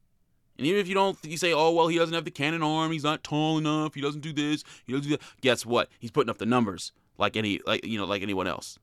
And 0.59 0.67
even 0.67 0.81
if 0.81 0.87
you 0.87 0.95
don't, 0.95 1.19
you 1.25 1.39
say, 1.39 1.53
oh 1.53 1.73
well, 1.73 1.89
he 1.89 1.97
doesn't 1.97 2.15
have 2.15 2.25
the 2.25 2.31
cannon 2.31 2.62
arm, 2.62 2.93
he's 2.93 3.05
not 3.05 3.25
tall 3.25 3.59
enough, 3.59 3.95
he 3.95 4.01
doesn't 4.01 4.21
do 4.21 4.33
this, 4.33 4.65
he 4.85 4.93
doesn't 4.93 5.09
do 5.09 5.17
that. 5.17 5.23
Guess 5.41 5.65
what? 5.65 5.89
He's 5.99 6.11
putting 6.11 6.31
up 6.31 6.39
the 6.39 6.47
numbers 6.47 6.93
like 7.19 7.37
any 7.37 7.61
like 7.67 7.85
you 7.87 7.99
know 7.99 8.05
like 8.05 8.23
anyone 8.23 8.47
else. 8.47 8.79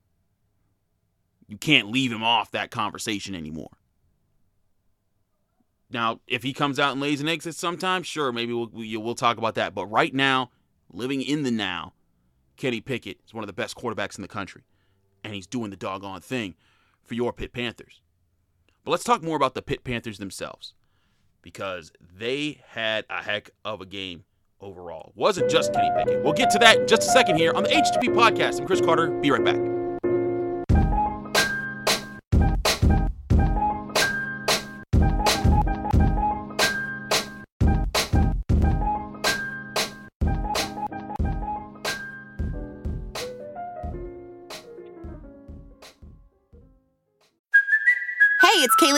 You 1.48 1.56
can't 1.56 1.90
leave 1.90 2.12
him 2.12 2.22
off 2.22 2.52
that 2.52 2.70
conversation 2.70 3.34
anymore. 3.34 3.70
Now, 5.90 6.20
if 6.26 6.42
he 6.42 6.52
comes 6.52 6.78
out 6.78 6.92
and 6.92 7.00
lays 7.00 7.20
an 7.20 7.28
egg 7.28 7.46
at 7.46 7.54
sometime, 7.54 8.02
sure, 8.02 8.32
maybe 8.32 8.52
we'll, 8.52 8.70
we'll 8.72 9.14
talk 9.14 9.38
about 9.38 9.56
that. 9.56 9.74
But 9.74 9.86
right 9.86 10.14
now, 10.14 10.50
living 10.92 11.20
in 11.20 11.42
the 11.42 11.50
now, 11.50 11.94
Kenny 12.56 12.80
Pickett 12.80 13.18
is 13.26 13.34
one 13.34 13.42
of 13.42 13.48
the 13.48 13.52
best 13.52 13.76
quarterbacks 13.76 14.16
in 14.16 14.22
the 14.22 14.28
country. 14.28 14.62
And 15.24 15.34
he's 15.34 15.46
doing 15.46 15.70
the 15.70 15.76
doggone 15.76 16.20
thing 16.20 16.54
for 17.02 17.14
your 17.14 17.32
Pitt 17.32 17.52
Panthers. 17.52 18.00
But 18.84 18.92
let's 18.92 19.04
talk 19.04 19.22
more 19.22 19.36
about 19.36 19.54
the 19.54 19.62
Pitt 19.62 19.84
Panthers 19.84 20.18
themselves 20.18 20.74
because 21.42 21.92
they 22.00 22.60
had 22.68 23.04
a 23.10 23.22
heck 23.22 23.50
of 23.64 23.80
a 23.80 23.86
game 23.86 24.24
overall. 24.60 25.12
Wasn't 25.14 25.50
just 25.50 25.72
Kenny 25.72 25.90
Pickett. 25.96 26.22
We'll 26.22 26.32
get 26.32 26.50
to 26.50 26.58
that 26.60 26.78
in 26.78 26.86
just 26.86 27.02
a 27.02 27.06
second 27.06 27.36
here 27.36 27.52
on 27.52 27.64
the 27.64 27.70
H2P 27.70 28.14
podcast. 28.14 28.60
I'm 28.60 28.66
Chris 28.66 28.80
Carter. 28.80 29.08
Be 29.08 29.30
right 29.30 29.44
back. 29.44 29.79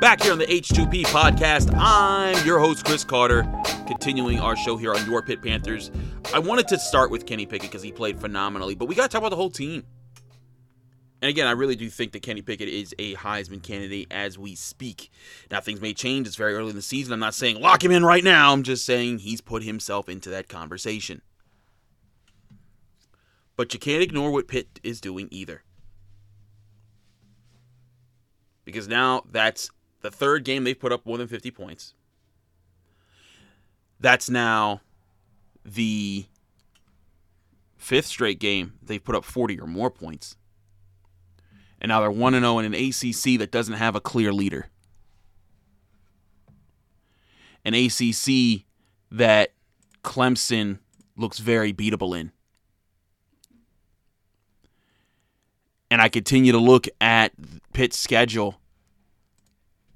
Back 0.00 0.22
here 0.22 0.32
on 0.32 0.38
the 0.38 0.46
H2P 0.46 1.04
podcast, 1.08 1.70
I'm 1.76 2.46
your 2.46 2.58
host, 2.58 2.86
Chris 2.86 3.04
Carter, 3.04 3.46
continuing 3.86 4.40
our 4.40 4.56
show 4.56 4.78
here 4.78 4.94
on 4.94 5.04
Your 5.04 5.20
Pitt 5.20 5.42
Panthers. 5.42 5.90
I 6.32 6.38
wanted 6.38 6.68
to 6.68 6.78
start 6.78 7.10
with 7.10 7.26
Kenny 7.26 7.44
Pickett 7.44 7.70
because 7.70 7.82
he 7.82 7.92
played 7.92 8.18
phenomenally, 8.18 8.74
but 8.74 8.86
we 8.86 8.94
got 8.94 9.02
to 9.02 9.08
talk 9.10 9.18
about 9.18 9.28
the 9.28 9.36
whole 9.36 9.50
team. 9.50 9.84
And 11.20 11.28
again, 11.28 11.46
I 11.46 11.50
really 11.50 11.76
do 11.76 11.90
think 11.90 12.12
that 12.12 12.22
Kenny 12.22 12.40
Pickett 12.40 12.70
is 12.70 12.94
a 12.98 13.14
Heisman 13.14 13.62
candidate 13.62 14.06
as 14.10 14.38
we 14.38 14.54
speak. 14.54 15.10
Now, 15.50 15.60
things 15.60 15.82
may 15.82 15.92
change. 15.92 16.26
It's 16.26 16.34
very 16.34 16.54
early 16.54 16.70
in 16.70 16.76
the 16.76 16.82
season. 16.82 17.12
I'm 17.12 17.20
not 17.20 17.34
saying 17.34 17.60
lock 17.60 17.84
him 17.84 17.90
in 17.90 18.02
right 18.02 18.24
now. 18.24 18.54
I'm 18.54 18.62
just 18.62 18.86
saying 18.86 19.18
he's 19.18 19.42
put 19.42 19.62
himself 19.64 20.08
into 20.08 20.30
that 20.30 20.48
conversation. 20.48 21.20
But 23.54 23.74
you 23.74 23.78
can't 23.78 24.02
ignore 24.02 24.30
what 24.30 24.48
Pitt 24.48 24.80
is 24.82 24.98
doing 24.98 25.28
either. 25.30 25.62
Because 28.64 28.88
now 28.88 29.24
that's 29.30 29.68
the 30.00 30.10
third 30.10 30.44
game 30.44 30.64
they've 30.64 30.78
put 30.78 30.92
up 30.92 31.04
more 31.04 31.18
than 31.18 31.28
50 31.28 31.50
points. 31.50 31.94
That's 33.98 34.30
now 34.30 34.80
the 35.64 36.26
fifth 37.76 38.06
straight 38.06 38.38
game 38.38 38.74
they've 38.82 39.02
put 39.02 39.14
up 39.14 39.24
40 39.24 39.60
or 39.60 39.66
more 39.66 39.90
points. 39.90 40.36
And 41.80 41.88
now 41.88 42.00
they're 42.00 42.10
1 42.10 42.32
0 42.34 42.58
in 42.58 42.64
an 42.66 42.74
ACC 42.74 43.38
that 43.38 43.50
doesn't 43.50 43.74
have 43.74 43.96
a 43.96 44.00
clear 44.00 44.32
leader. 44.32 44.68
An 47.64 47.74
ACC 47.74 48.64
that 49.10 49.52
Clemson 50.02 50.78
looks 51.16 51.38
very 51.38 51.72
beatable 51.72 52.18
in. 52.18 52.32
And 55.90 56.00
I 56.00 56.08
continue 56.08 56.52
to 56.52 56.58
look 56.58 56.86
at 57.00 57.32
Pitt's 57.72 57.98
schedule, 57.98 58.59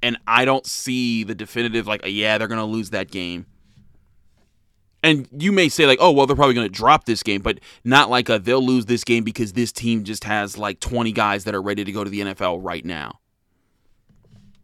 and 0.05 0.17
I 0.27 0.45
don't 0.45 0.67
see 0.67 1.25
the 1.25 1.35
definitive, 1.35 1.87
like, 1.87 2.03
yeah, 2.05 2.39
they're 2.39 2.49
to 2.61 2.65
lose 2.65 2.91
that 2.91 3.11
game 3.11 3.47
and 5.05 5.29
you 5.39 5.53
may 5.53 5.69
say 5.69 5.87
like, 5.87 5.99
oh 6.01 6.11
well, 6.11 6.27
they're 6.27 6.35
probably 6.35 6.55
to 6.67 6.75
drop 6.75 7.05
this 7.05 7.23
game, 7.23 7.43
but 7.43 7.61
not 7.85 8.09
like 8.09 8.31
a 8.31 8.39
they'll 8.39 8.65
lose 8.65 8.87
this 8.87 9.05
game 9.05 9.23
because 9.23 9.53
this 9.53 9.71
team 9.71 10.03
just 10.03 10.25
has 10.25 10.57
like 10.57 10.81
20 10.81 11.13
guys 11.13 11.45
that 11.45 11.55
are 11.55 11.61
ready 11.61 11.85
to 11.85 11.93
go 11.93 12.03
to 12.03 12.11
the 12.11 12.21
NFL 12.21 12.61
right 12.63 12.85
now. 12.85 13.21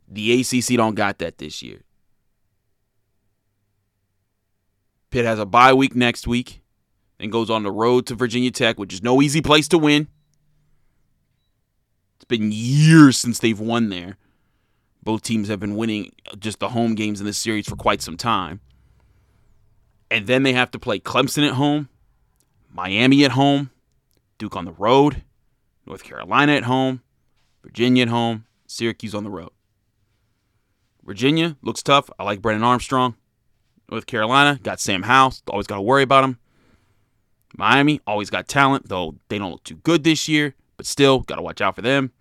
The 0.09 0.41
ACC 0.41 0.77
don't 0.77 0.95
got 0.95 1.19
that 1.19 1.37
this 1.37 1.63
year. 1.63 1.83
Pitt 5.11 5.27
has 5.27 5.39
a 5.39 5.45
bye 5.45 5.75
week 5.75 5.95
next 5.95 6.27
week 6.27 6.63
and 7.19 7.31
goes 7.31 7.51
on 7.51 7.63
the 7.63 7.71
road 7.71 8.07
to 8.07 8.15
Virginia 8.15 8.51
Tech, 8.51 8.79
which 8.79 8.95
is 8.95 9.03
no 9.03 9.21
easy 9.21 9.43
place 9.43 9.69
to 9.69 9.79
win. 9.79 10.09
It's 12.17 12.25
been 12.25 12.51
years 12.51 13.19
since 13.19 13.39
they've 13.39 13.61
won 13.61 13.91
there. 13.91 14.17
Both 15.03 15.23
teams 15.23 15.49
have 15.49 15.61
been 15.61 15.77
winning 15.77 16.13
just 16.39 16.61
the 16.61 16.71
home 16.71 16.95
games 16.95 17.21
in 17.21 17.27
this 17.27 17.39
series 17.39 17.69
for 17.69 17.77
quite 17.77 18.03
some 18.03 18.17
time. 18.17 18.61
And 20.11 20.27
then 20.27 20.43
they 20.43 20.53
have 20.53 20.71
to 20.73 20.79
play 20.79 20.99
Clemson 20.99 21.47
at 21.47 21.55
home, 21.55 21.89
Miami 22.73 23.25
at 23.25 23.33
home, 23.33 23.71
Duke 24.39 24.57
on 24.57 24.65
the 24.65 24.73
road, 24.73 25.23
North 25.87 26.03
Carolina 26.03 26.53
at 26.53 26.65
home, 26.65 27.03
Virginia 27.63 28.03
at 28.03 28.09
home, 28.09 28.45
Syracuse 28.67 29.15
on 29.15 29.25
the 29.25 29.31
road. 29.31 29.51
Virginia 31.05 31.57
looks 31.63 31.83
tough. 31.83 32.11
I 32.19 32.25
like 32.25 32.43
Brennan 32.43 32.63
Armstrong. 32.63 33.17
North 33.91 34.07
Carolina 34.07 34.61
got 34.63 34.81
Sam 34.81 35.03
Howell. 35.03 35.35
Always 35.49 35.67
got 35.67 35.77
to 35.77 35.83
worry 35.83 36.03
about 36.03 36.25
him. 36.25 36.39
Miami 37.57 38.01
always 38.07 38.31
got 38.31 38.47
talent, 38.47 38.89
though 38.89 39.17
they 39.29 39.39
don't 39.39 39.51
look 39.51 39.65
too 39.65 39.77
good 39.77 40.05
this 40.05 40.29
year, 40.29 40.55
but 40.77 40.87
still 40.87 41.21
got 41.21 41.37
to 41.37 41.43
watch 41.43 41.61
out 41.61 41.75
for 41.75 41.83
them. 41.83 42.13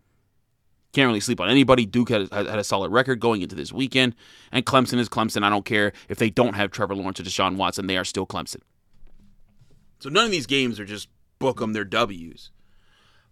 Can't 0.91 1.07
really 1.07 1.19
sleep 1.19 1.39
on 1.39 1.49
anybody. 1.49 1.85
Duke 1.85 2.09
had, 2.09 2.31
had 2.31 2.47
a 2.47 2.63
solid 2.63 2.91
record 2.91 3.19
going 3.19 3.41
into 3.41 3.55
this 3.55 3.71
weekend. 3.71 4.15
And 4.51 4.65
Clemson 4.65 4.97
is 4.97 5.07
Clemson. 5.07 5.43
I 5.43 5.49
don't 5.49 5.65
care 5.65 5.93
if 6.07 6.17
they 6.17 6.31
don't 6.31 6.55
have 6.55 6.71
Trevor 6.71 6.95
Lawrence 6.95 7.19
or 7.19 7.23
Deshaun 7.23 7.57
Watson. 7.57 7.87
They 7.87 7.97
are 7.97 8.05
still 8.05 8.25
Clemson. 8.25 8.61
So 9.99 10.09
none 10.09 10.25
of 10.25 10.31
these 10.31 10.47
games 10.47 10.79
are 10.79 10.85
just 10.85 11.09
book 11.37 11.59
them, 11.59 11.73
they're 11.73 11.85
W's. 11.85 12.51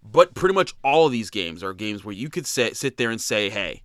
But 0.03 0.35
pretty 0.35 0.53
much 0.53 0.73
all 0.83 1.07
of 1.07 1.11
these 1.11 1.29
games 1.29 1.63
are 1.63 1.73
games 1.73 2.05
where 2.05 2.13
you 2.13 2.29
could 2.29 2.45
sit, 2.45 2.77
sit 2.77 2.97
there 2.97 3.09
and 3.09 3.19
say, 3.19 3.49
hey, 3.49 3.83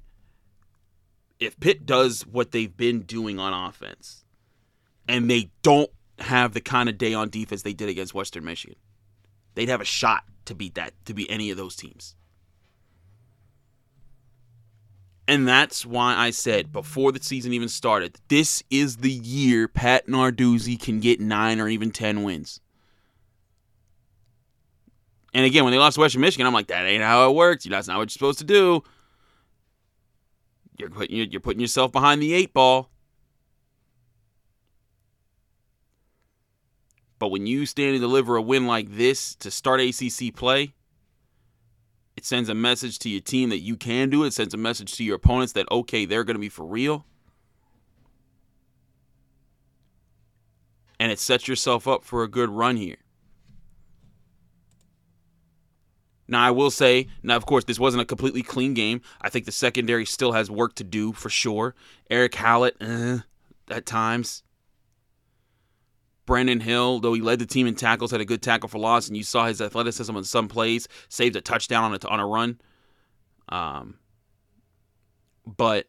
if 1.40 1.58
Pitt 1.58 1.86
does 1.86 2.26
what 2.26 2.52
they've 2.52 2.76
been 2.76 3.00
doing 3.00 3.38
on 3.38 3.52
offense 3.68 4.24
and 5.08 5.30
they 5.30 5.50
don't 5.62 5.90
have 6.18 6.54
the 6.54 6.60
kind 6.60 6.88
of 6.88 6.98
day 6.98 7.14
on 7.14 7.30
defense 7.30 7.62
they 7.62 7.72
did 7.72 7.88
against 7.88 8.14
Western 8.14 8.44
Michigan, 8.44 8.76
they'd 9.54 9.68
have 9.68 9.80
a 9.80 9.86
shot 9.86 10.24
to 10.44 10.54
beat 10.54 10.74
that, 10.74 10.92
to 11.06 11.14
beat 11.14 11.28
any 11.30 11.50
of 11.50 11.56
those 11.56 11.74
teams. 11.74 12.14
And 15.32 15.48
that's 15.48 15.86
why 15.86 16.14
I 16.14 16.28
said 16.28 16.72
before 16.72 17.10
the 17.10 17.22
season 17.22 17.54
even 17.54 17.70
started, 17.70 18.18
this 18.28 18.62
is 18.68 18.98
the 18.98 19.10
year 19.10 19.66
Pat 19.66 20.06
Narduzzi 20.06 20.78
can 20.78 21.00
get 21.00 21.20
nine 21.20 21.58
or 21.58 21.70
even 21.70 21.90
10 21.90 22.22
wins. 22.22 22.60
And 25.32 25.46
again, 25.46 25.64
when 25.64 25.72
they 25.72 25.78
lost 25.78 25.94
to 25.94 26.02
Western 26.02 26.20
Michigan, 26.20 26.46
I'm 26.46 26.52
like, 26.52 26.66
that 26.66 26.84
ain't 26.84 27.02
how 27.02 27.30
it 27.30 27.34
works. 27.34 27.64
That's 27.64 27.88
not 27.88 27.96
what 27.96 28.02
you're 28.02 28.10
supposed 28.10 28.40
to 28.40 28.44
do. 28.44 28.82
You're 30.76 30.90
putting, 30.90 31.16
you're 31.16 31.40
putting 31.40 31.62
yourself 31.62 31.92
behind 31.92 32.20
the 32.20 32.34
eight 32.34 32.52
ball. 32.52 32.90
But 37.18 37.28
when 37.28 37.46
you 37.46 37.64
stand 37.64 37.92
and 37.92 38.02
deliver 38.02 38.36
a 38.36 38.42
win 38.42 38.66
like 38.66 38.94
this 38.94 39.34
to 39.36 39.50
start 39.50 39.80
ACC 39.80 40.36
play, 40.36 40.74
it 42.16 42.24
sends 42.24 42.48
a 42.48 42.54
message 42.54 42.98
to 43.00 43.08
your 43.08 43.20
team 43.20 43.48
that 43.50 43.60
you 43.60 43.76
can 43.76 44.10
do 44.10 44.24
it. 44.24 44.28
It 44.28 44.32
sends 44.34 44.54
a 44.54 44.58
message 44.58 44.94
to 44.96 45.04
your 45.04 45.16
opponents 45.16 45.52
that, 45.54 45.70
okay, 45.70 46.04
they're 46.04 46.24
going 46.24 46.36
to 46.36 46.40
be 46.40 46.48
for 46.48 46.66
real. 46.66 47.06
And 51.00 51.10
it 51.10 51.18
sets 51.18 51.48
yourself 51.48 51.88
up 51.88 52.04
for 52.04 52.22
a 52.22 52.28
good 52.28 52.48
run 52.50 52.76
here. 52.76 52.96
Now, 56.28 56.46
I 56.46 56.50
will 56.50 56.70
say, 56.70 57.08
now, 57.22 57.36
of 57.36 57.44
course, 57.44 57.64
this 57.64 57.78
wasn't 57.78 58.02
a 58.02 58.06
completely 58.06 58.42
clean 58.42 58.72
game. 58.72 59.02
I 59.20 59.28
think 59.28 59.44
the 59.44 59.52
secondary 59.52 60.06
still 60.06 60.32
has 60.32 60.50
work 60.50 60.74
to 60.76 60.84
do 60.84 61.12
for 61.12 61.28
sure. 61.28 61.74
Eric 62.08 62.34
Hallett, 62.36 62.76
eh, 62.80 63.18
at 63.68 63.84
times. 63.86 64.42
Brandon 66.24 66.60
Hill, 66.60 67.00
though 67.00 67.14
he 67.14 67.20
led 67.20 67.38
the 67.38 67.46
team 67.46 67.66
in 67.66 67.74
tackles, 67.74 68.10
had 68.10 68.20
a 68.20 68.24
good 68.24 68.42
tackle 68.42 68.68
for 68.68 68.78
loss, 68.78 69.08
and 69.08 69.16
you 69.16 69.24
saw 69.24 69.46
his 69.46 69.60
athleticism 69.60 70.16
on 70.16 70.24
some 70.24 70.48
plays, 70.48 70.86
saved 71.08 71.34
a 71.36 71.40
touchdown 71.40 71.84
on 71.84 71.94
a, 71.94 72.08
on 72.08 72.20
a 72.20 72.26
run. 72.26 72.60
Um, 73.48 73.98
but 75.44 75.86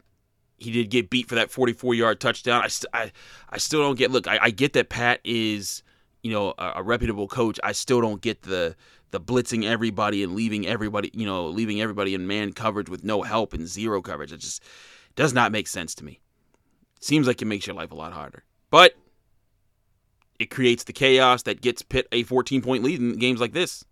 he 0.56 0.72
did 0.72 0.90
get 0.90 1.10
beat 1.10 1.28
for 1.28 1.36
that 1.36 1.50
44 1.50 1.94
yard 1.94 2.20
touchdown. 2.20 2.62
I, 2.62 2.68
st- 2.68 2.90
I, 2.92 3.12
I 3.48 3.58
still 3.58 3.80
don't 3.80 3.96
get. 3.96 4.10
Look, 4.10 4.26
I, 4.26 4.38
I 4.42 4.50
get 4.50 4.72
that 4.72 4.88
Pat 4.88 5.20
is, 5.24 5.82
you 6.22 6.32
know, 6.32 6.54
a, 6.58 6.72
a, 6.76 6.82
reputable 6.82 7.28
coach. 7.28 7.60
I 7.62 7.72
still 7.72 8.00
don't 8.00 8.20
get 8.20 8.42
the 8.42 8.74
the 9.10 9.20
blitzing 9.20 9.64
everybody 9.64 10.24
and 10.24 10.34
leaving 10.34 10.66
everybody, 10.66 11.10
you 11.14 11.24
know, 11.24 11.46
leaving 11.46 11.80
everybody 11.80 12.14
in 12.14 12.26
man 12.26 12.52
coverage 12.52 12.88
with 12.88 13.04
no 13.04 13.22
help 13.22 13.52
and 13.52 13.68
zero 13.68 14.02
coverage. 14.02 14.32
It 14.32 14.38
just 14.38 14.62
does 15.14 15.32
not 15.32 15.52
make 15.52 15.68
sense 15.68 15.94
to 15.96 16.04
me. 16.04 16.20
Seems 17.00 17.26
like 17.26 17.40
it 17.40 17.44
makes 17.44 17.66
your 17.66 17.76
life 17.76 17.92
a 17.92 17.94
lot 17.94 18.12
harder. 18.12 18.42
But 18.70 18.96
it 20.44 20.50
creates 20.50 20.84
the 20.84 20.92
chaos 20.92 21.42
that 21.44 21.62
gets 21.62 21.80
Pitt 21.80 22.06
a 22.12 22.22
14 22.22 22.60
point 22.60 22.84
lead 22.84 23.00
in 23.00 23.16
games 23.16 23.40
like 23.40 23.54
this. 23.54 23.82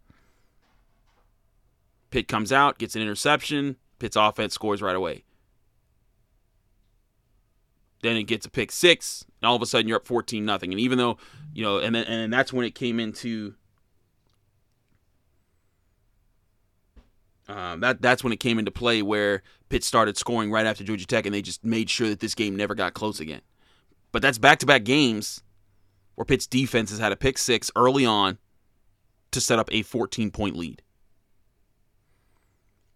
Pitt 2.11 2.29
comes 2.29 2.53
out, 2.53 2.79
gets 2.79 2.95
an 2.95 3.01
interception, 3.01 3.77
Pitt's 3.99 4.17
offense 4.17 4.53
scores 4.53 4.83
right 4.83 4.95
away. 4.95 5.25
Then 8.03 8.17
it 8.17 8.25
gets 8.25 8.45
a 8.45 8.51
pick 8.51 8.71
six, 8.71 9.25
and 9.41 9.49
all 9.49 9.57
of 9.57 9.63
a 9.63 9.67
sudden 9.67 9.89
you're 9.89 9.97
up 9.97 10.07
14 10.07 10.45
nothing. 10.45 10.73
And 10.73 10.81
even 10.81 10.99
though, 10.99 11.17
you 11.55 11.63
know, 11.63 11.79
and 11.79 11.95
then, 11.95 12.05
and 12.05 12.31
that's 12.31 12.53
when 12.53 12.67
it 12.67 12.75
came 12.75 13.01
into 13.01 13.55
um, 17.49 17.81
that 17.81 18.03
that's 18.03 18.23
when 18.23 18.35
it 18.35 18.41
came 18.41 18.59
into 18.59 18.71
play 18.71 19.01
where 19.01 19.43
Pitt 19.71 19.85
started 19.85 20.19
scoring 20.19 20.51
right 20.51 20.67
after 20.67 20.85
Georgia 20.85 21.07
Tech, 21.07 21.25
and 21.25 21.35
they 21.35 21.41
just 21.41 21.65
made 21.65 21.89
sure 21.89 22.11
that 22.11 22.21
this 22.21 22.35
game 22.35 22.57
never 22.57 22.75
got 22.75 22.93
close 22.93 23.21
again. 23.21 23.41
But 24.11 24.21
that's 24.21 24.37
back 24.37 24.59
to 24.59 24.67
back 24.67 24.85
games 24.85 25.43
where 26.15 26.25
Pitt's 26.25 26.47
defense 26.47 26.91
has 26.91 26.99
had 26.99 27.13
a 27.13 27.17
pick 27.17 27.39
six 27.39 27.71
early 27.77 28.07
on 28.07 28.39
to 29.31 29.41
set 29.41 29.59
up 29.59 29.69
a 29.73 29.83
14 29.83 30.31
point 30.31 30.57
lead. 30.57 30.83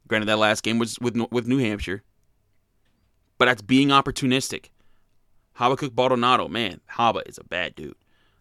Granted, 0.08 0.26
that 0.26 0.38
last 0.38 0.62
game 0.62 0.78
was 0.78 0.98
with 1.00 1.16
with 1.30 1.46
New 1.46 1.58
Hampshire, 1.58 2.04
but 3.38 3.46
that's 3.46 3.62
being 3.62 3.88
opportunistic. 3.88 4.70
Habakkuk 5.54 5.94
Baldonado, 5.94 6.48
man, 6.48 6.80
Haba 6.96 7.26
is 7.26 7.38
a 7.38 7.44
bad 7.44 7.74
dude. 7.74 7.96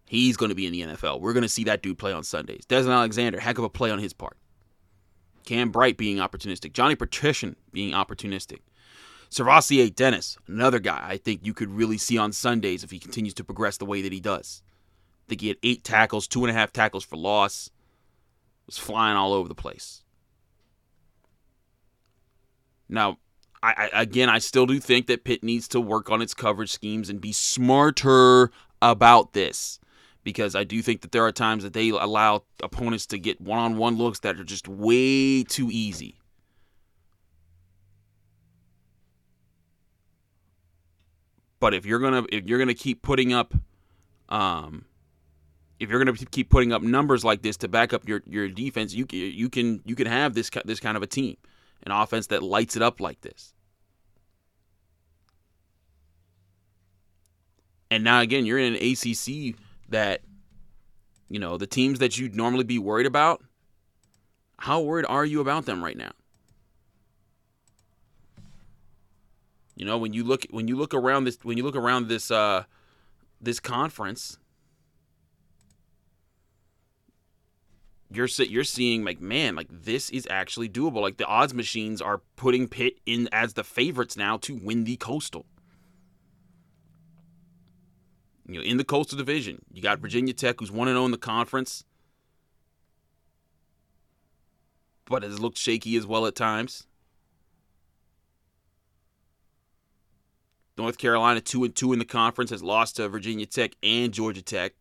He's 0.06 0.38
going 0.38 0.50
to 0.50 0.56
be 0.56 0.68
in 0.68 0.74
the 0.74 0.82
NFL. 0.82 1.22
We're 1.22 1.34
going 1.34 1.44
to 1.44 1.50
see 1.50 1.64
that 1.64 1.82
dude 1.82 1.98
play 1.98 2.12
on 2.12 2.24
Sundays. 2.24 2.66
Deslin 2.68 2.94
Alexander, 2.94 3.40
heck 3.40 3.58
of 3.58 3.64
a 3.64 3.70
play 3.70 3.90
on 3.90 4.00
his 4.00 4.14
part. 4.14 4.38
Cam 5.46 5.72
Bright 5.72 5.98
being 5.98 6.18
opportunistic. 6.18 6.74
Johnny 6.74 6.96
Petrishen 6.96 7.56
being 7.72 7.94
opportunistic. 7.94 8.60
SirVocea 9.30 9.94
Dennis, 9.94 10.38
another 10.48 10.80
guy 10.80 11.04
I 11.04 11.18
think 11.18 11.46
you 11.46 11.54
could 11.54 11.70
really 11.70 11.98
see 11.98 12.18
on 12.18 12.32
Sundays 12.32 12.84
if 12.84 12.92
he 12.92 13.00
continues 13.00 13.34
to 13.36 13.44
progress 13.44 13.78
the 13.78 13.86
way 13.86 14.02
that 14.02 14.14
he 14.14 14.20
does. 14.20 14.62
I 15.26 15.30
think 15.30 15.42
he 15.42 15.48
had 15.50 15.58
eight 15.64 15.84
tackles, 15.84 16.28
two 16.28 16.44
and 16.44 16.52
a 16.52 16.54
half 16.54 16.72
tackles 16.72 17.04
for 17.04 17.18
loss. 17.18 17.70
Was 18.68 18.78
flying 18.78 19.16
all 19.16 19.34
over 19.34 19.48
the 19.48 19.56
place. 19.56 20.04
Now, 22.90 23.18
I, 23.62 23.90
I, 23.94 24.02
again, 24.02 24.30
I 24.30 24.40
still 24.40 24.66
do 24.66 24.80
think 24.80 25.08
that 25.08 25.24
Pitt 25.24 25.44
needs 25.44 25.68
to 25.70 25.80
work 25.82 26.10
on 26.10 26.22
its 26.22 26.34
coverage 26.34 26.72
schemes 26.72 27.10
and 27.10 27.22
be 27.22 27.32
smarter 27.32 28.52
about 28.82 29.34
this. 29.34 29.80
because 30.26 30.56
I 30.56 30.66
do 30.66 30.82
think 30.82 31.02
that 31.02 31.12
there 31.14 31.24
are 31.24 31.32
times 31.32 31.64
that 31.64 31.72
they 31.72 31.90
allow 31.90 32.44
opponents 32.62 33.06
to 33.08 33.20
get 33.20 33.40
one 33.40 33.60
on 33.60 33.78
one 33.78 33.96
looks 33.96 34.20
that 34.22 34.38
are 34.40 34.44
just 34.44 34.68
way 34.68 35.44
too 35.44 35.70
easy. 35.72 36.16
But 41.60 41.74
if 41.74 41.86
you're 41.86 42.00
gonna 42.00 42.26
if 42.32 42.46
you're 42.48 42.60
gonna 42.60 42.74
keep 42.74 43.02
putting 43.02 43.32
up, 43.34 43.54
um, 44.28 44.86
if 45.80 45.90
you're 45.90 46.04
gonna 46.04 46.18
keep 46.18 46.50
putting 46.50 46.72
up 46.72 46.82
numbers 46.82 47.26
like 47.26 47.42
this 47.42 47.58
to 47.58 47.68
back 47.68 47.94
up 47.94 48.08
your 48.08 48.22
your 48.26 48.48
defense, 48.48 48.94
you 48.94 49.06
can 49.06 49.20
you 49.20 49.50
can 49.50 49.82
you 49.86 49.96
can 49.96 50.08
have 50.08 50.34
this 50.34 50.50
this 50.66 50.80
kind 50.80 50.96
of 50.96 51.04
a 51.04 51.08
team, 51.08 51.38
an 51.84 51.92
offense 51.92 52.28
that 52.28 52.42
lights 52.44 52.76
it 52.76 52.82
up 52.82 53.00
like 53.00 53.22
this. 53.22 53.54
And 57.92 58.04
now 58.04 58.22
again, 58.22 58.46
you're 58.46 58.60
in 58.60 58.76
an 58.76 58.82
ACC 58.82 59.56
that, 59.90 60.22
you 61.30 61.40
know, 61.40 61.58
the 61.58 61.68
teams 61.68 62.00
that 62.00 62.18
you'd 62.18 62.36
normally 62.36 62.64
be 62.64 62.80
worried 62.80 63.06
about. 63.06 63.44
How 64.60 64.82
worried 64.82 65.06
are 65.08 65.26
you 65.26 65.42
about 65.42 65.66
them 65.66 65.84
right 65.84 65.98
now? 65.98 66.12
You 69.76 69.86
know, 69.86 69.98
when 69.98 70.14
you 70.14 70.24
look 70.24 70.46
when 70.50 70.68
you 70.70 70.78
look 70.78 70.94
around 70.94 71.26
this 71.26 71.38
when 71.44 71.58
you 71.58 71.64
look 71.64 71.76
around 71.76 72.08
this 72.08 72.32
uh 72.32 72.64
this 73.42 73.60
conference, 73.60 74.38
you're 78.16 78.28
you're 78.28 78.64
seeing 78.64 79.04
like 79.04 79.22
man, 79.22 79.56
like 79.56 79.68
this 79.70 80.10
is 80.10 80.28
actually 80.30 80.70
doable. 80.70 81.02
Like 81.02 81.18
the 81.18 81.26
odds 81.26 81.54
machines 81.54 82.02
are 82.02 82.22
putting 82.36 82.68
Pitt 82.68 83.00
in 83.06 83.30
as 83.32 83.54
the 83.54 83.64
favorites 83.64 84.18
now 84.18 84.38
to 84.38 84.56
win 84.56 84.84
the 84.84 84.98
Coastal. 84.98 85.46
You 88.48 88.56
know, 88.56 88.62
in 88.62 88.78
the 88.78 88.84
Coastal 88.84 89.18
Division, 89.18 89.64
you 89.72 89.82
got 89.82 90.00
Virginia 90.00 90.34
Tech, 90.34 90.60
who's 90.60 90.72
one 90.72 90.88
and 90.88 90.96
zero 90.96 91.04
oh 91.04 91.06
in 91.06 91.12
the 91.12 91.18
conference, 91.18 91.84
but 95.06 95.24
has 95.24 95.40
looked 95.40 95.58
shaky 95.58 95.96
as 95.96 96.06
well 96.06 96.26
at 96.26 96.36
times. 96.36 96.86
North 100.78 100.98
Carolina, 100.98 101.42
two 101.42 101.64
and 101.64 101.76
two 101.76 101.94
in 101.94 102.00
the 102.00 102.06
conference, 102.06 102.52
has 102.52 102.62
lost 102.62 102.98
to 102.98 103.08
Virginia 103.08 103.46
Tech 103.46 103.72
and 103.82 104.14
Georgia 104.14 104.42
Tech. 104.42 104.74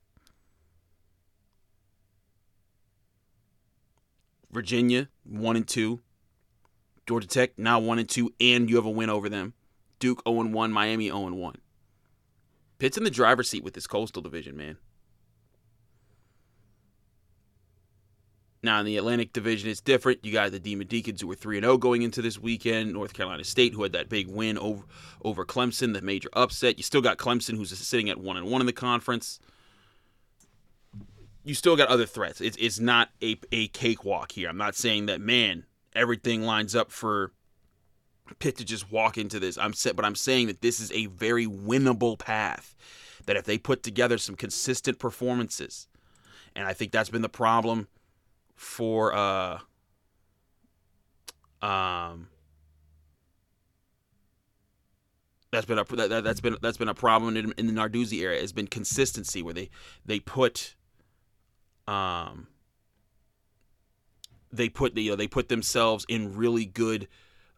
Virginia, 4.54 5.08
one 5.24 5.56
and 5.56 5.68
two. 5.68 6.00
Georgia 7.06 7.26
Tech 7.26 7.58
now 7.58 7.78
one 7.80 7.98
and 7.98 8.08
two, 8.08 8.32
and 8.40 8.70
you 8.70 8.76
have 8.76 8.86
a 8.86 8.90
win 8.90 9.10
over 9.10 9.28
them. 9.28 9.52
Duke 9.98 10.22
0 10.26 10.40
and 10.40 10.54
1, 10.54 10.72
Miami 10.72 11.06
0 11.06 11.26
and 11.26 11.36
1. 11.36 11.56
Pitt's 12.78 12.96
in 12.96 13.04
the 13.04 13.10
driver's 13.10 13.48
seat 13.48 13.64
with 13.64 13.74
this 13.74 13.86
Coastal 13.86 14.22
Division, 14.22 14.56
man. 14.56 14.76
Now 18.62 18.80
in 18.80 18.86
the 18.86 18.96
Atlantic 18.96 19.32
Division, 19.32 19.68
it's 19.68 19.82
different. 19.82 20.24
You 20.24 20.32
got 20.32 20.50
the 20.50 20.58
Demon 20.58 20.86
Deacons 20.86 21.20
who 21.20 21.26
were 21.26 21.34
three 21.34 21.58
and 21.58 21.64
zero 21.64 21.74
oh 21.74 21.78
going 21.78 22.00
into 22.00 22.22
this 22.22 22.38
weekend. 22.38 22.94
North 22.94 23.12
Carolina 23.12 23.44
State 23.44 23.74
who 23.74 23.82
had 23.82 23.92
that 23.92 24.08
big 24.08 24.26
win 24.26 24.56
over 24.56 24.84
over 25.22 25.44
Clemson, 25.44 25.92
the 25.92 26.00
major 26.00 26.30
upset. 26.32 26.78
You 26.78 26.82
still 26.82 27.02
got 27.02 27.18
Clemson 27.18 27.56
who's 27.56 27.76
sitting 27.78 28.08
at 28.08 28.18
one 28.18 28.38
and 28.38 28.46
one 28.46 28.62
in 28.62 28.66
the 28.66 28.72
conference. 28.72 29.38
You 31.44 31.54
still 31.54 31.76
got 31.76 31.88
other 31.88 32.06
threats. 32.06 32.40
It's 32.40 32.56
it's 32.58 32.80
not 32.80 33.10
a 33.22 33.38
a 33.52 33.68
cakewalk 33.68 34.32
here. 34.32 34.48
I'm 34.48 34.56
not 34.56 34.74
saying 34.74 35.06
that 35.06 35.20
man 35.20 35.66
everything 35.94 36.42
lines 36.42 36.74
up 36.74 36.90
for 36.90 37.32
Pitt 38.38 38.56
to 38.56 38.64
just 38.64 38.90
walk 38.90 39.18
into 39.18 39.38
this. 39.38 39.58
I'm 39.58 39.74
set, 39.74 39.94
but 39.94 40.04
I'm 40.04 40.14
saying 40.14 40.46
that 40.46 40.62
this 40.62 40.80
is 40.80 40.90
a 40.92 41.06
very 41.06 41.46
winnable 41.46 42.18
path. 42.18 42.74
That 43.26 43.36
if 43.36 43.44
they 43.44 43.58
put 43.58 43.82
together 43.82 44.16
some 44.16 44.34
consistent 44.34 44.98
performances, 44.98 45.86
and 46.56 46.66
I 46.66 46.72
think 46.72 46.92
that's 46.92 47.10
been 47.10 47.22
the 47.22 47.28
problem 47.28 47.88
for 48.56 49.14
uh 49.14 49.58
um 51.60 52.28
that's 55.50 55.66
been 55.66 55.78
a 55.78 55.84
that, 55.84 56.24
that's 56.24 56.40
been 56.40 56.56
that's 56.62 56.78
been 56.78 56.88
a 56.88 56.94
problem 56.94 57.36
in, 57.36 57.52
in 57.58 57.66
the 57.66 57.72
Narduzzi 57.72 58.20
era 58.20 58.34
It's 58.34 58.52
been 58.52 58.66
consistency 58.66 59.42
where 59.42 59.54
they 59.54 59.70
they 60.04 60.20
put 60.20 60.74
um 61.86 62.48
they 64.52 64.68
put 64.68 64.94
the, 64.94 65.02
you 65.02 65.10
know 65.10 65.16
they 65.16 65.28
put 65.28 65.48
themselves 65.48 66.06
in 66.08 66.36
really 66.36 66.64
good 66.64 67.08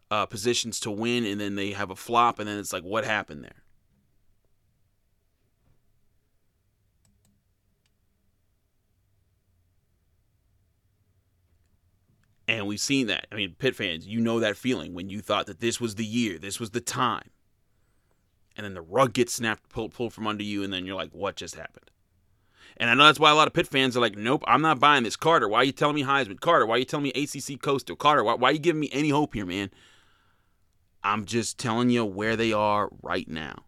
uh, 0.09 0.25
positions 0.25 0.79
to 0.81 0.91
win, 0.91 1.25
and 1.25 1.39
then 1.39 1.55
they 1.55 1.71
have 1.71 1.89
a 1.89 1.95
flop, 1.95 2.39
and 2.39 2.47
then 2.47 2.57
it's 2.57 2.73
like, 2.73 2.83
what 2.83 3.05
happened 3.05 3.43
there? 3.43 3.63
And 12.47 12.65
we've 12.65 12.79
seen 12.79 13.07
that. 13.07 13.27
I 13.29 13.35
mean, 13.35 13.55
Pitt 13.59 13.75
fans, 13.75 14.07
you 14.07 14.21
know 14.21 14.39
that 14.39 14.55
feeling 14.55 14.93
when 14.93 15.09
you 15.09 15.19
thought 15.19 15.47
that 15.47 15.59
this 15.59 15.81
was 15.81 15.95
the 15.95 16.05
year, 16.05 16.37
this 16.39 16.61
was 16.61 16.69
the 16.69 16.79
time. 16.79 17.29
And 18.55 18.63
then 18.65 18.73
the 18.73 18.81
rug 18.81 19.11
gets 19.11 19.33
snapped, 19.33 19.67
pulled, 19.69 19.93
pulled 19.93 20.13
from 20.13 20.25
under 20.25 20.43
you, 20.43 20.63
and 20.63 20.71
then 20.71 20.85
you're 20.85 20.95
like, 20.95 21.11
what 21.11 21.35
just 21.35 21.55
happened? 21.55 21.91
And 22.79 22.89
I 22.89 22.93
know 22.93 23.05
that's 23.05 23.19
why 23.19 23.31
a 23.31 23.35
lot 23.35 23.47
of 23.47 23.53
Pitt 23.53 23.67
fans 23.67 23.97
are 23.97 23.99
like, 23.99 24.15
nope, 24.15 24.43
I'm 24.47 24.61
not 24.61 24.79
buying 24.79 25.03
this. 25.03 25.15
Carter, 25.15 25.49
why 25.49 25.59
are 25.59 25.63
you 25.63 25.71
telling 25.71 25.95
me 25.95 26.03
Heisman? 26.03 26.39
Carter, 26.39 26.65
why 26.65 26.75
are 26.75 26.79
you 26.79 26.85
telling 26.85 27.03
me 27.03 27.11
ACC 27.11 27.59
Coastal? 27.59 27.95
Carter, 27.95 28.23
why, 28.23 28.35
why 28.35 28.49
are 28.49 28.53
you 28.53 28.59
giving 28.59 28.79
me 28.79 28.89
any 28.91 29.09
hope 29.09 29.33
here, 29.33 29.47
man? 29.47 29.71
I'm 31.03 31.25
just 31.25 31.57
telling 31.57 31.89
you 31.89 32.05
where 32.05 32.35
they 32.35 32.53
are 32.53 32.89
right 33.01 33.27
now. 33.27 33.63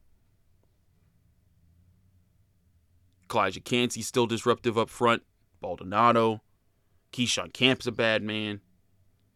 Calijah 3.30 3.64
Kancey 3.64 4.02
still 4.02 4.28
disruptive 4.28 4.78
up 4.78 4.90
front. 4.90 5.24
Baldonado. 5.62 6.42
Keyshawn 7.12 7.54
Camp's 7.54 7.88
a 7.88 7.92
bad 7.92 8.22
man. 8.24 8.62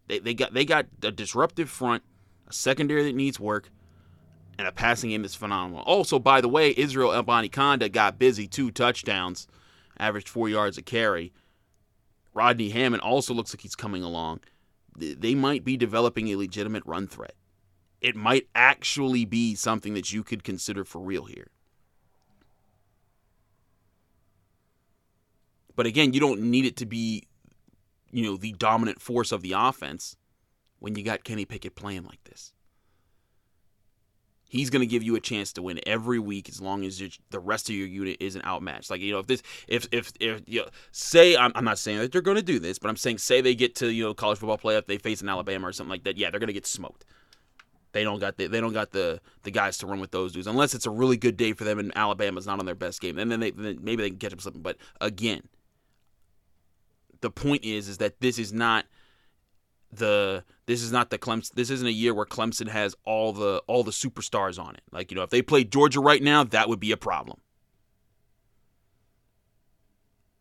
They, 0.08 0.20
they 0.20 0.34
got 0.34 0.54
they 0.54 0.66
got 0.66 0.88
a 1.02 1.12
disruptive 1.12 1.70
front, 1.70 2.04
a 2.48 2.54
secondary 2.54 3.04
that 3.04 3.16
needs 3.16 3.40
work, 3.40 3.70
and 4.58 4.68
a 4.68 4.72
passing 4.72 5.10
game 5.10 5.22
that's 5.22 5.36
phenomenal. 5.36 5.84
Also, 5.84 6.20
by 6.20 6.42
the 6.42 6.50
way, 6.50 6.74
Israel 6.78 7.12
Abanikanda 7.12 7.92
got 7.92 8.20
busy, 8.20 8.48
two 8.48 8.70
touchdowns, 8.70 9.48
averaged 9.99 10.29
four 10.29 10.49
yards 10.49 10.77
a 10.77 10.82
carry. 10.82 11.34
Rodney 12.34 12.69
Hammond 12.69 13.01
also 13.01 13.34
looks 13.34 13.53
like 13.53 13.62
he's 13.62 13.75
coming 13.75 14.03
along. 14.03 14.39
They 14.95 15.36
might 15.36 15.63
be 15.63 15.77
developing 15.77 16.27
a 16.29 16.36
legitimate 16.36 16.84
run 16.86 17.08
threat 17.08 17.36
it 18.03 18.17
might 18.17 18.47
actually 18.53 19.23
be 19.23 19.56
something 19.56 19.93
that 19.93 20.12
you 20.12 20.23
could 20.23 20.43
consider 20.43 20.84
for 20.84 20.99
real 20.99 21.23
here. 21.23 21.47
But 25.75 25.88
again, 25.88 26.13
you 26.13 26.19
don't 26.19 26.41
need 26.41 26.65
it 26.65 26.75
to 26.77 26.86
be, 26.86 27.23
you 28.12 28.23
know, 28.23 28.36
the 28.36 28.51
dominant 28.51 29.01
force 29.01 29.32
of 29.32 29.41
the 29.41 29.53
offense 29.53 30.17
when 30.79 30.95
you 30.95 31.03
got 31.03 31.23
Kenny 31.23 31.45
Pickett 31.45 31.75
playing 31.75 32.03
like 32.03 32.23
this. 32.25 32.53
He's 34.54 34.70
going 34.70 34.82
to 34.82 34.86
give 34.86 35.02
you 35.02 35.16
a 35.16 35.20
chance 35.20 35.52
to 35.54 35.63
win 35.63 35.80
every 35.88 36.20
week 36.20 36.48
as 36.48 36.62
long 36.62 36.86
as 36.86 37.02
the 37.32 37.39
rest 37.39 37.70
of 37.70 37.76
your 37.76 37.88
unit 37.88 38.18
isn't 38.20 38.46
outmatched. 38.46 38.92
Like 38.92 39.02
you 39.02 39.12
know, 39.12 39.18
if 39.18 39.26
this, 39.26 39.42
if 39.68 39.88
if 39.92 40.13
if 40.20 40.44
you 40.46 40.62
know, 40.62 40.68
say 40.92 41.36
I'm, 41.36 41.52
I'm 41.56 41.66
not 41.66 41.80
saying 41.80 41.98
that 41.98 42.12
they're 42.12 42.22
going 42.22 42.38
to 42.38 42.44
do 42.44 42.60
this, 42.60 42.78
but 42.78 42.89
I'm 42.89 42.96
saying 42.96 43.18
say 43.18 43.42
they 43.42 43.56
get 43.56 43.74
to 43.78 43.92
you 43.92 44.04
know 44.04 44.13
college 44.13 44.38
football 44.38 44.60
playoff, 44.60 44.86
they 44.86 45.00
face 45.00 45.22
an 45.22 45.30
Alabama 45.30 45.68
or 45.68 45.72
something 45.72 45.89
like 45.89 46.04
that. 46.04 46.20
Yeah, 46.20 46.30
they're 46.30 46.39
going 46.39 46.50
to 46.50 46.54
get 46.54 46.68
smoked. 46.68 47.04
They 47.94 48.04
don't 48.04 48.20
got 48.20 48.38
the 48.38 48.46
they 48.46 48.62
don't 48.62 48.74
got 48.74 48.92
the 48.92 49.20
the 49.42 49.50
guys 49.50 49.80
to 49.80 49.88
run 49.88 50.00
with 50.00 50.12
those 50.12 50.34
dudes 50.34 50.46
unless 50.46 50.76
it's 50.76 50.86
a 50.86 50.92
really 50.92 51.18
good 51.18 51.36
day 51.36 51.54
for 51.54 51.63
them 51.63 51.80
and 51.80 51.92
Alabama's 51.98 52.46
not 52.46 52.60
on 52.60 52.68
their 52.68 52.76
best 52.76 53.02
game. 53.02 53.18
And 53.18 53.32
then 53.32 53.39
they 53.39 53.50
then 53.50 53.80
maybe 53.82 54.04
they 54.04 54.12
can 54.12 54.20
catch 54.20 54.34
up 54.34 54.42
something. 54.42 54.62
But 54.62 54.78
again, 55.02 55.42
the 57.22 57.32
point 57.32 57.66
is 57.66 57.88
is 57.88 57.98
that 57.98 58.20
this 58.20 58.38
is 58.38 58.54
not 58.54 58.86
the 59.97 60.43
this 60.65 60.82
is 60.82 60.91
not 60.91 61.10
the 61.10 61.17
Clemson 61.17 61.51
this 61.51 61.69
isn't 61.69 61.88
a 61.88 61.91
year 61.91 62.13
where 62.13 62.25
Clemson 62.25 62.67
has 62.67 62.95
all 63.06 63.34
the 63.34 63.62
all 63.67 63.84
the 63.84 63.91
superstars 63.91 64.62
on 64.62 64.75
it. 64.75 64.82
Like, 64.91 65.12
you 65.12 65.15
know, 65.15 65.23
if 65.23 65.29
they 65.29 65.41
played 65.41 65.71
Georgia 65.71 65.99
right 65.99 66.21
now, 66.21 66.43
that 66.43 66.69
would 66.69 66.79
be 66.79 66.91
a 66.91 66.97
problem. 66.97 67.39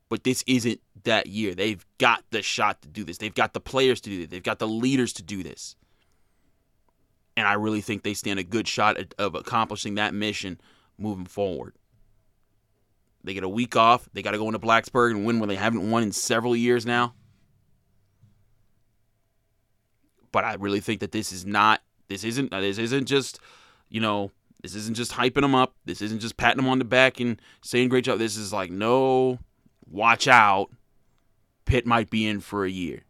But 0.09 0.25
this 0.25 0.45
isn't 0.47 0.81
that 1.05 1.27
year. 1.27 1.55
They've 1.55 1.85
got 1.99 2.23
the 2.31 2.43
shot 2.43 2.83
to 2.83 2.89
do 2.89 3.03
this. 3.03 3.17
They've 3.17 3.35
got 3.35 3.55
the 3.55 3.61
players 3.61 4.01
to 4.03 4.11
do 4.11 4.19
this. 4.19 4.29
They've 4.29 4.43
got 4.43 4.59
the 4.59 4.69
leaders 4.69 5.15
to 5.15 5.23
do 5.23 5.43
this. 5.43 5.75
And 7.35 7.47
I 7.47 7.55
really 7.55 7.81
think 7.81 8.03
they 8.03 8.13
stand 8.13 8.39
a 8.39 8.45
good 8.45 8.69
shot 8.69 8.99
of 9.19 9.35
accomplishing 9.35 9.95
that 9.95 10.13
mission 10.13 10.61
moving 10.99 11.25
forward. 11.25 11.75
They 13.25 13.33
get 13.35 13.45
a 13.45 13.49
week 13.49 13.75
off. 13.75 14.09
They 14.13 14.21
got 14.21 14.33
to 14.33 14.39
go 14.39 14.47
into 14.47 14.59
Blacksburg 14.59 15.13
and 15.13 15.25
win 15.25 15.39
where 15.39 15.47
they 15.47 15.57
haven't 15.57 15.91
won 15.91 16.03
in 16.03 16.13
several 16.13 16.55
years 16.55 16.85
now. 16.85 17.15
But 20.33 20.45
I 20.45 20.55
really 20.55 20.81
think 20.81 21.01
that 21.01 21.13
this 21.13 21.33
is 21.33 21.47
not. 21.47 21.83
This 22.09 22.25
isn't. 22.25 22.53
Uh, 22.53 22.61
this 22.61 22.79
isn't 22.79 23.07
just. 23.07 23.39
You 23.89 24.01
know. 24.01 24.31
This 24.63 24.77
isn't 24.77 24.97
just 24.97 25.13
hyping 25.13 25.41
them 25.41 25.57
up. 25.57 25.75
This 25.85 26.01
isn't 26.01 26.21
just 26.21 26.37
patting 26.37 26.59
them 26.59 26.69
on 26.69 26.79
the 26.79 26.85
back 26.85 27.19
and 27.19 27.43
saying 27.63 27.89
great 27.89 28.05
job. 28.05 28.19
This 28.19 28.37
is 28.37 28.53
like 28.53 28.71
no. 28.71 29.41
Watch 29.91 30.29
out. 30.29 30.71
Pitt 31.65 31.85
might 31.85 32.11
be 32.11 32.27
in 32.27 32.41
for 32.41 32.65
a 32.65 32.71
year. 32.71 33.03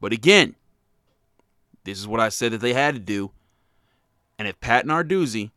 But 0.00 0.12
again, 0.12 0.54
this 1.84 1.98
is 1.98 2.06
what 2.06 2.20
I 2.20 2.28
said 2.28 2.52
that 2.52 2.60
they 2.60 2.74
had 2.74 2.94
to 2.94 3.00
do. 3.00 3.30
And 4.38 4.46
if 4.46 4.60
Pat 4.60 4.84
Narduzzi, 4.84 5.50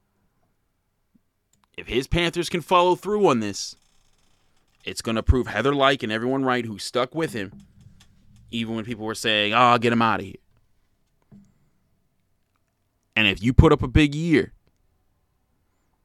if 1.77 1.87
his 1.87 2.07
Panthers 2.07 2.47
can 2.47 2.61
follow 2.61 2.95
through 2.95 3.27
on 3.27 3.39
this, 3.39 3.75
it's 4.85 5.01
going 5.01 5.15
to 5.15 5.23
prove 5.23 5.47
Heather 5.47 5.75
Lyke 5.75 6.03
and 6.03 6.11
everyone 6.11 6.45
right 6.45 6.65
who 6.65 6.79
stuck 6.79 7.13
with 7.13 7.33
him, 7.33 7.51
even 8.51 8.75
when 8.75 8.85
people 8.85 9.05
were 9.05 9.15
saying, 9.15 9.53
oh, 9.53 9.77
get 9.77 9.93
him 9.93 10.01
out 10.01 10.21
of 10.21 10.25
here. 10.25 10.35
And 13.17 13.27
if 13.27 13.41
you 13.41 13.51
put 13.51 13.73
up 13.73 13.81
a 13.81 13.87
big 13.87 14.13
year, 14.13 14.53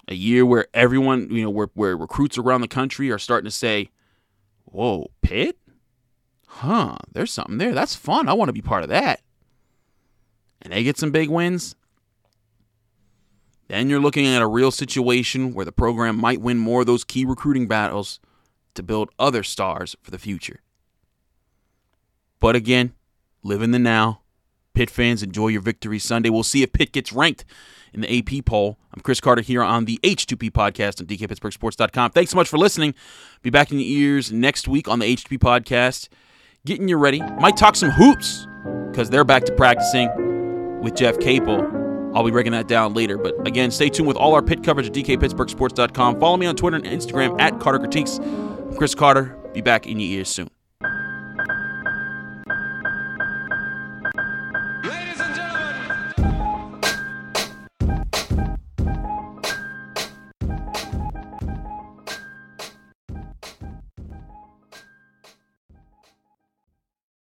a 0.09 0.15
year 0.15 0.47
where 0.47 0.67
everyone, 0.73 1.29
you 1.31 1.43
know, 1.43 1.51
where, 1.51 1.69
where 1.75 1.95
recruits 1.95 2.39
around 2.39 2.63
the 2.63 2.69
country 2.69 3.11
are 3.11 3.19
starting 3.19 3.45
to 3.45 3.51
say, 3.51 3.91
whoa, 4.65 5.11
Pitt? 5.21 5.59
Huh, 6.47 6.97
there's 7.13 7.31
something 7.31 7.59
there. 7.59 7.75
That's 7.75 7.95
fun. 7.95 8.31
I 8.31 8.33
want 8.33 8.49
to 8.49 8.55
be 8.55 8.63
part 8.63 8.83
of 8.83 8.89
that. 8.89 9.21
And 10.63 10.73
they 10.73 10.83
get 10.83 10.97
some 10.97 11.11
big 11.11 11.29
wins. 11.29 11.77
Then 13.69 13.91
you're 13.91 14.01
looking 14.01 14.27
at 14.27 14.41
a 14.41 14.47
real 14.47 14.71
situation 14.71 15.53
where 15.53 15.67
the 15.67 15.71
program 15.71 16.17
might 16.17 16.41
win 16.41 16.59
more 16.59 16.81
of 16.81 16.87
those 16.87 17.05
key 17.05 17.27
recruiting 17.27 17.69
battles 17.69 18.21
to 18.73 18.83
build 18.83 19.11
other 19.19 19.43
stars 19.43 19.95
for 20.01 20.11
the 20.11 20.19
future. 20.19 20.63
But 22.41 22.57
again, 22.57 22.95
live 23.43 23.61
in 23.61 23.71
the 23.71 23.79
now. 23.79 24.22
Pitt 24.75 24.91
fans, 24.91 25.23
enjoy 25.23 25.49
your 25.49 25.61
victory 25.61 25.99
Sunday. 25.99 26.31
We'll 26.31 26.43
see 26.43 26.63
if 26.63 26.73
Pitt 26.73 26.93
gets 26.93 27.13
ranked 27.13 27.45
in 27.93 28.01
the 28.01 28.19
AP 28.19 28.45
poll. 28.45 28.79
I'm 28.95 29.03
Chris 29.03 29.21
Carter 29.21 29.43
here 29.43 29.63
on 29.63 29.85
the 29.85 29.99
H2P 30.03 30.51
podcast 30.51 31.01
on 31.01 31.07
DKPittsburghSports.com. 31.07 32.11
Thanks 32.13 32.31
so 32.31 32.37
much 32.37 32.49
for 32.49 32.59
listening. 32.59 32.95
Be 33.43 33.51
back 33.51 33.71
in 33.71 33.79
your 33.79 33.87
ears 33.87 34.33
next 34.33 34.69
week 34.69 34.89
on 34.89 34.99
the 34.99 35.07
H2P 35.07 35.39
podcast. 35.39 36.09
Getting 36.65 36.89
you 36.89 36.97
ready. 36.97 37.21
Might 37.21 37.57
talk 37.57 37.77
some 37.77 37.91
hoops 37.91 38.47
because 38.91 39.11
they're 39.11 39.25
back 39.25 39.45
to 39.45 39.53
practicing 39.53 40.81
with 40.81 40.95
Jeff 40.95 41.19
Capel. 41.19 41.81
I'll 42.15 42.25
be 42.25 42.31
breaking 42.31 42.53
that 42.53 42.69
down 42.69 42.95
later. 42.95 43.17
But 43.19 43.47
again, 43.47 43.71
stay 43.71 43.89
tuned 43.89 44.07
with 44.09 44.17
all 44.17 44.35
our 44.35 44.43
Pitt 44.43 44.63
coverage 44.63 44.87
at 44.87 44.93
DKPittsburghSports.com. 44.93 46.21
Follow 46.21 46.37
me 46.37 46.47
on 46.47 46.57
Twitter 46.57 46.77
and 46.77 46.87
Instagram 46.87 47.41
at 47.41 47.59
Carter 47.59 47.79
Critiques. 47.79 48.19
I'm 48.19 48.77
Chris 48.77 48.95
Carter. 48.95 49.37
Be 49.53 49.61
back 49.61 49.87
in 49.87 49.99
your 49.99 50.19
ears 50.19 50.29
soon. 50.29 50.49